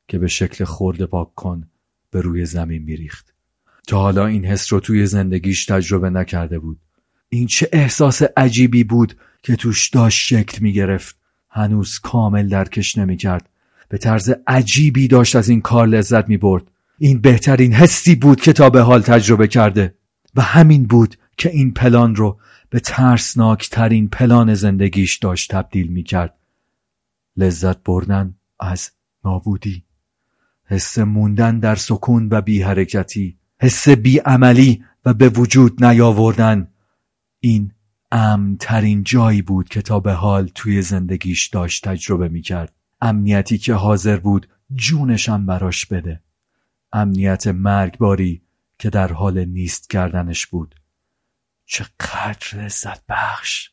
که 0.09 0.19
به 0.19 0.29
شکل 0.29 0.65
خورده 0.65 1.07
پاک 1.07 1.35
کن 1.35 1.69
به 2.11 2.21
روی 2.21 2.47
زمین 2.47 2.83
میریخت. 2.83 3.35
تا 3.87 3.99
حالا 3.99 4.27
این 4.27 4.45
حس 4.45 4.73
رو 4.73 4.81
توی 4.81 5.07
زندگیش 5.07 5.67
تجربه 5.67 6.11
نکرده 6.11 6.59
بود. 6.59 6.79
این 7.29 7.47
چه 7.47 7.69
احساس 7.73 8.23
عجیبی 8.37 8.85
بود 8.85 9.17
که 9.43 9.57
توش 9.57 9.89
داشت 9.89 10.27
شکل 10.27 10.63
می‌گرفت. 10.63 11.17
هنوز 11.51 11.99
کامل 11.99 12.49
درکش 12.49 12.99
نمی‌کرد. 12.99 13.49
به 13.89 13.99
طرز 13.99 14.33
عجیبی 14.47 15.09
داشت 15.09 15.37
از 15.37 15.49
این 15.49 15.61
کار 15.61 15.87
لذت 15.87 16.29
می‌برد. 16.29 16.71
این 16.99 17.21
بهترین 17.21 17.73
حسی 17.75 18.15
بود 18.15 18.41
که 18.41 18.53
تا 18.53 18.71
به 18.71 18.81
حال 18.81 19.01
تجربه 19.03 19.49
کرده. 19.49 19.95
و 20.35 20.41
همین 20.41 20.87
بود 20.87 21.17
که 21.37 21.51
این 21.51 21.75
پلان 21.75 22.15
رو 22.15 22.39
به 22.71 22.81
ترسناکترین 22.81 24.09
پلان 24.09 24.55
زندگیش 24.55 25.19
داشت 25.19 25.53
تبدیل 25.53 25.87
می‌کرد. 25.87 26.35
لذت 27.37 27.83
بردن 27.83 28.35
از 28.61 28.91
نابودی. 29.25 29.85
حس 30.65 30.99
موندن 30.99 31.59
در 31.59 31.75
سکون 31.75 32.29
و 32.31 32.41
بی 32.41 32.63
حرکتی 32.63 33.39
حس 33.61 33.89
بی 33.89 34.19
عملی 34.19 34.85
و 35.05 35.15
به 35.15 35.29
وجود 35.29 35.85
نیاوردن. 35.85 36.69
این 37.41 37.73
امنترین 38.13 39.03
جایی 39.03 39.43
بود 39.43 39.69
که 39.69 39.83
تا 39.83 40.01
به 40.01 40.13
حال 40.13 40.51
توی 40.55 40.83
زندگیش 40.83 41.47
داشت 41.47 41.89
تجربه 41.89 42.29
می‌کرد. 42.29 42.73
امنیتی 43.01 43.59
که 43.59 43.75
حاضر 43.75 44.17
بود 44.17 44.49
جونشم 44.75 45.47
براش 45.47 45.87
بده. 45.87 46.21
امنیت 46.93 47.47
مرگباری 47.47 48.43
که 48.79 48.91
در 48.91 49.13
حال 49.13 49.45
نیست 49.45 49.91
کردنش 49.91 50.47
بود. 50.47 50.75
چقدر 51.71 52.47
لذت 52.55 53.07
بخش. 53.09 53.71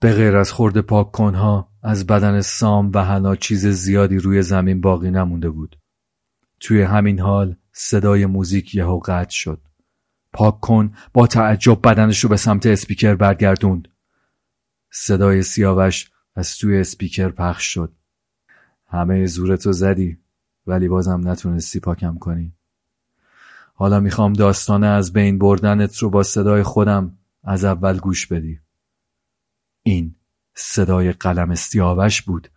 به 0.00 0.12
غیر 0.12 0.36
از 0.36 0.52
خورد 0.52 0.80
پاک 0.80 1.12
کنها 1.12 1.68
از 1.82 2.06
بدن 2.06 2.40
سام 2.40 2.90
و 2.94 3.04
هنا 3.04 3.36
چیز 3.36 3.66
زیادی 3.66 4.18
روی 4.18 4.42
زمین 4.42 4.80
باقی 4.80 5.10
نمونده 5.10 5.50
بود. 5.50 5.78
توی 6.60 6.82
همین 6.82 7.20
حال 7.20 7.56
صدای 7.72 8.26
موزیک 8.26 8.74
یهو 8.74 8.98
قطع 8.98 9.30
شد. 9.30 9.60
پاک 10.32 10.60
کن 10.60 10.94
با 11.12 11.26
تعجب 11.26 11.80
بدنش 11.82 12.20
رو 12.20 12.28
به 12.28 12.36
سمت 12.36 12.66
اسپیکر 12.66 13.14
برگردوند 13.14 13.88
صدای 14.90 15.42
سیاوش 15.42 16.10
از 16.34 16.56
توی 16.58 16.80
اسپیکر 16.80 17.28
پخش 17.28 17.74
شد. 17.74 17.92
همه 18.88 19.26
زورتو 19.26 19.72
زدی 19.72 20.18
ولی 20.66 20.88
بازم 20.88 21.28
نتونستی 21.28 21.80
پاکم 21.80 22.18
کنی. 22.18 22.54
حالا 23.82 24.00
می‌خوام 24.00 24.32
داستانه 24.32 24.86
از 24.86 25.12
بین 25.12 25.38
بردنت 25.38 25.98
رو 25.98 26.10
با 26.10 26.22
صدای 26.22 26.62
خودم 26.62 27.18
از 27.44 27.64
اول 27.64 27.98
گوش 27.98 28.26
بدی. 28.26 28.60
این 29.82 30.14
صدای 30.54 31.12
قلم 31.12 31.54
سیاوش 31.54 32.22
بود 32.22 32.48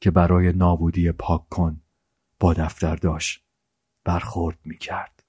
که 0.00 0.10
برای 0.10 0.52
نابودی 0.52 1.12
پاک 1.12 1.48
کن 1.48 1.80
با 2.40 2.54
دفتر 2.54 2.96
داشت 2.96 3.42
برخورد 4.04 4.58
می‌کرد. 4.64 5.22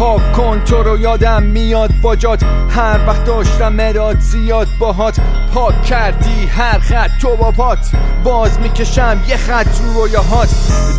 پاک 0.00 0.32
کن 0.32 0.64
تو 0.64 0.82
رو 0.82 0.98
یادم 0.98 1.42
میاد 1.42 1.90
باجات 2.02 2.42
هر 2.70 3.06
وقت 3.06 3.24
داشتم 3.24 3.72
مراد 3.72 4.20
زیاد 4.20 4.68
باهات 4.78 5.20
پاک 5.54 5.82
کردی 5.82 6.46
هر 6.46 6.78
خط 6.78 7.10
تو 7.22 7.36
با 7.36 7.50
پات. 7.50 7.78
باز 8.24 8.60
می‌کشم 8.60 9.24
یه 9.28 9.36
خط 9.36 9.80
رو 9.80 9.92
رویاهات 9.92 10.48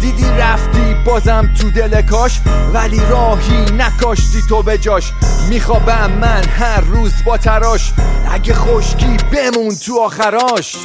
دیدی 0.01 0.25
رفتی 0.25 0.93
بازم 1.05 1.53
تو 1.61 1.71
دل 1.71 2.01
کاش 2.01 2.39
ولی 2.73 3.01
راهی 3.09 3.65
نکاشتی 3.71 4.41
تو 4.49 4.63
به 4.63 4.77
جاش. 4.77 5.11
میخوابم 5.49 6.11
من 6.11 6.43
هر 6.43 6.81
روز 6.81 7.13
با 7.25 7.37
تراش. 7.37 7.93
اگه 8.31 8.53
خشکی 8.53 9.17
بمون 9.31 9.75
تو 9.85 9.99
آخراش. 9.99 10.77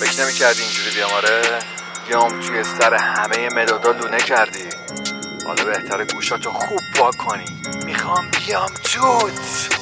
فکر 0.00 0.24
نمی‌کردی 0.24 0.62
اینجوری 0.62 0.96
بیام 0.96 1.10
آره؟ 1.16 1.42
بیام 2.08 2.40
توی 2.40 2.64
سر 2.64 2.94
همه 2.94 3.48
مدادا 3.56 3.90
لونه 3.90 4.18
کردی. 4.18 4.64
حالا 5.46 5.64
بهتر 5.64 6.04
گوشاتو 6.04 6.50
خوب 6.50 6.80
وا 7.00 7.10
کنی 7.10 7.62
می‌خوام 7.86 8.26
بیام 8.30 8.68
توت 8.84 9.73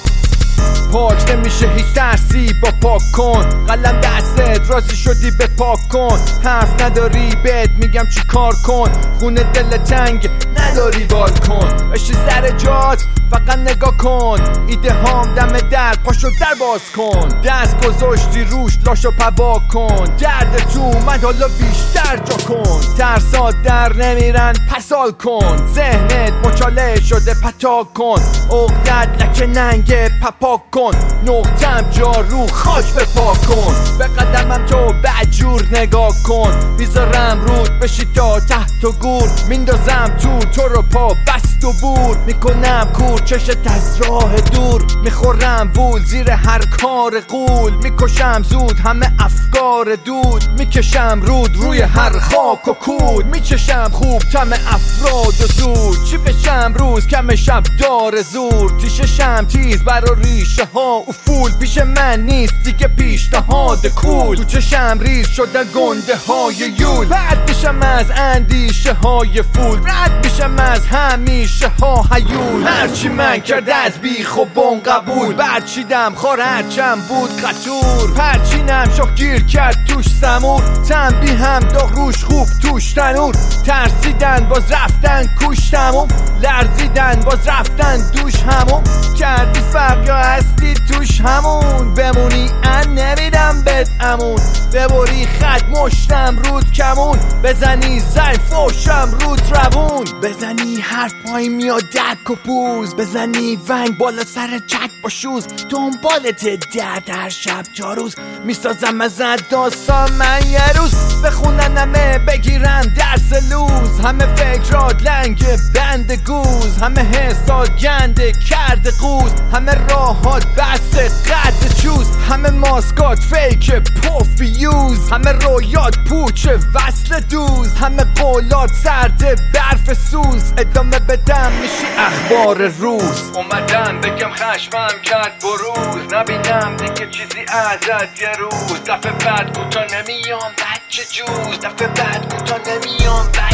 پاک 0.93 1.31
نمیشه 1.31 1.69
هیچ 1.77 1.93
درسی 1.95 2.53
با 2.63 2.69
پاک 2.83 3.03
کن. 3.13 3.65
قلم 3.67 4.01
دستت 4.01 4.71
راضی 4.71 4.97
شدی 4.97 5.31
به 5.31 5.47
پاک 5.47 5.79
کن. 5.89 6.19
حرف 6.45 6.83
نداری 6.83 7.37
بهت 7.45 7.71
میگم 7.71 8.07
چی 8.15 8.21
کار 8.29 8.53
کن. 8.67 8.91
خونه 9.21 9.43
دل 9.43 9.77
تنگ 9.77 10.31
نداری 10.59 11.05
بالکن 11.05 11.91
بشی 11.91 12.13
سر 12.13 12.51
جات 12.51 13.05
فقط 13.31 13.59
نگاه 13.59 13.97
کن. 13.97 14.41
ایده 14.69 14.93
هام 14.93 15.35
دم 15.35 15.59
در 15.71 15.95
پاشو 16.05 16.29
در 16.41 16.55
باز 16.61 16.81
کن. 16.97 17.29
دست 17.45 17.87
گذاشتی 17.87 18.45
روش 18.45 18.79
لاشو 18.87 19.11
پوا 19.11 19.61
کن. 19.73 20.05
درد 20.19 20.57
تو 20.75 20.81
اومد 20.81 21.25
حالا 21.25 21.49
بیشتر 21.49 22.17
جا 22.17 22.37
کن. 22.49 22.81
ترسات 22.99 23.55
در 23.65 23.93
نمیرن 23.93 24.53
پسال 24.53 25.11
کن. 25.11 25.57
ذهنت 25.75 26.33
مچاله 26.47 27.01
شده 27.01 27.35
پتا 27.35 27.85
کن. 27.95 28.21
اقدت 28.51 29.23
لکه 29.23 29.47
ننگ 29.47 30.09
پپا 30.21 30.63
کن. 30.71 30.82
نقطم 31.27 31.91
جارو 31.91 32.47
خاک 32.47 32.95
به 32.95 33.05
پا 33.05 33.35
کن. 33.35 33.75
به 33.99 34.05
قدمم 34.05 34.67
تو 34.67 34.93
بدجور 35.05 35.63
نگاه 35.73 36.23
کن. 36.23 36.75
می‌ذارم 36.79 37.41
رود 37.41 37.79
بشی 37.79 38.09
تا 38.15 38.41
تحت 38.41 38.85
و 38.85 38.93
گور. 38.93 39.31
میندازم 39.49 40.17
تو 40.23 40.39
تو 40.39 40.69
رو 40.69 40.83
پا 40.83 41.09
بست 41.09 41.65
و 41.65 41.73
بور. 41.73 42.17
می‌کنم 42.27 42.93
کور 42.93 43.19
چشت 43.19 43.67
از 43.67 44.01
راه 44.01 44.37
دور. 44.37 44.83
می‌خورم 45.05 45.69
بول 45.75 46.05
زیر 46.05 46.31
هر 46.31 46.67
کار 46.67 47.21
قول 47.21 47.73
می‌کشم 47.73 48.43
زود 48.43 48.79
همه 48.79 49.13
افکار 49.19 49.95
دود. 50.05 50.45
می‌کشم 50.59 51.21
رود 51.23 51.57
روی 51.57 51.81
هر 51.83 52.19
خاک 52.19 52.69
و 52.69 52.73
کود. 52.73 53.27
میچشم 53.27 53.91
خوب 53.93 54.23
تم 54.33 54.53
افراد 54.53 55.41
و 55.41 55.47
زود. 55.47 56.05
چی 56.05 56.17
بشم 56.17 56.75
روز 56.77 57.07
کم 57.07 57.35
شب 57.35 57.63
دار 57.81 58.23
زور. 58.23 58.81
تیششم 58.81 59.47
تیز 59.47 59.85
برا 59.85 60.15
ریشه 60.15 60.65
ها 60.75 61.05
افول 61.09 61.53
پیش 61.53 61.79
من 61.79 62.21
نیست 62.21 62.55
دیگه 62.65 62.89
پیشنهاد 62.89 63.87
کول. 63.87 64.37
تو 64.37 64.45
چشم 64.45 64.99
ریز 65.01 65.29
شده 65.29 65.65
گنده 65.65 66.17
های 66.17 66.55
یول. 66.55 67.09
بعد 67.09 67.51
میشم 67.51 67.83
از 67.83 68.07
اندیشه 68.17 68.93
های 68.93 69.43
فول. 69.43 69.79
رد 69.79 70.25
میشم 70.25 70.57
از 70.59 70.87
همیشه 70.87 71.69
ها 71.69 72.07
هیول 72.13 72.67
هرچی 72.67 73.09
من 73.09 73.41
کرده 73.41 73.75
از 73.75 73.93
بیخ 73.99 74.39
و 74.39 74.45
بون 74.45 74.81
قبول. 74.81 75.35
بعد 75.35 75.65
چیدم 75.65 76.15
خور 76.15 76.41
هرچم 76.41 76.99
بود 77.09 77.31
قطور. 77.41 78.13
پرچینم 78.17 78.91
شخ 78.97 79.15
گیر 79.15 79.43
کرد 79.43 79.85
توش 79.89 80.07
سمور. 80.21 80.63
تنبی 80.89 81.31
هم 81.31 81.61
داغ 81.61 81.93
روش 81.93 82.25
خوب 82.25 82.49
توش 82.63 82.93
تنور. 82.93 83.35
ترسیدن 83.67 84.47
باز 84.51 84.73
رفتن 84.73 85.27
کوش 85.41 85.71
تموم 85.71 86.09
لرزیدن 86.43 87.21
باز 87.21 87.49
رفتن 87.49 88.11
دوش 88.13 88.35
همون 88.37 88.83
کردی 89.19 89.61
فرق 89.61 90.07
یا 90.07 90.17
هستی؟ 90.17 90.62
توش 90.89 91.21
همون 91.21 91.95
بمونی 91.95 92.51
ان 92.63 92.95
نمیدم 92.95 93.63
بد 93.67 93.89
امون. 94.01 94.41
ببری 94.73 95.27
خط 95.27 95.63
مشتم 95.69 96.37
رود 96.45 96.73
کمون. 96.73 97.19
بزنی 97.45 98.01
زن 98.01 98.33
فوشم 98.33 99.19
رود 99.21 99.43
روون. 99.57 100.05
بزنی 100.23 100.81
حرف 100.81 101.13
پای 101.27 101.49
میاد 101.49 101.83
دک 101.83 102.31
و 102.31 102.35
پوز. 102.35 102.97
بزنی 102.97 103.59
ونگ 103.69 103.99
بالا 103.99 104.25
سر 104.25 104.61
چک 104.67 104.91
با 105.03 105.09
شوز. 105.09 105.47
دنبالت 105.69 106.45
درد 106.77 107.11
هر 107.11 107.29
شب 107.29 107.63
تا 107.79 107.93
روز. 107.93 108.17
می‌سازم 108.45 109.01
از 109.01 109.21
داستان 109.51 110.13
من 110.13 110.41
یه 110.51 110.73
روز. 110.73 110.95
بخونن 111.25 111.79
همه 111.79 112.19
بگیرن 112.19 112.83
درس 112.83 113.51
لوز. 113.51 114.01
همه 114.01 114.27
فکرات 114.35 115.03
لنگ 115.03 115.45
بند 115.75 116.13
گوز. 116.13 116.79
همه 116.83 117.01
حسات 117.01 117.71
گنده 117.77 118.33
کرده 118.33 118.91
قوز. 118.91 119.33
همه 119.53 119.75
راهات 119.75 120.47
بست 120.57 120.99
قد 121.31 121.83
چوز 121.83 122.07
همه 122.31 122.51
ماسکات 122.51 123.19
فیک 123.19 123.71
پوفیوز 123.73 125.11
همه 125.11 125.33
رویات 125.33 125.99
پوچ 126.09 126.49
وصل 126.75 127.21
دوز. 127.21 127.75
همه 127.75 128.05
قولات 128.05 128.71
سرد 128.73 129.53
برف 129.53 129.93
سوز. 130.11 130.53
ادامه 130.59 130.99
بدم 130.99 131.53
میشی 131.53 131.87
اخبار 131.99 132.69
روز. 132.69 133.31
اومدم 133.35 134.01
بگم 134.01 134.31
خشمم 134.31 135.03
کرد 135.03 135.33
بروز. 135.43 136.13
نبینم 136.15 136.77
دیگه 136.77 137.11
چیزی 137.11 137.41
ازت 137.49 138.21
یه 138.23 138.33
روز. 138.39 138.85
دفعه 138.87 139.13
بعد 139.13 139.59
کوتا 139.59 139.81
نمیام 139.81 140.53
بچه 140.53 141.03
جوز. 141.05 141.61
دفعه 141.61 141.89
بعد 141.89 142.35
کوتا 142.35 142.57
نمیام 142.57 143.29
بچه 143.29 143.52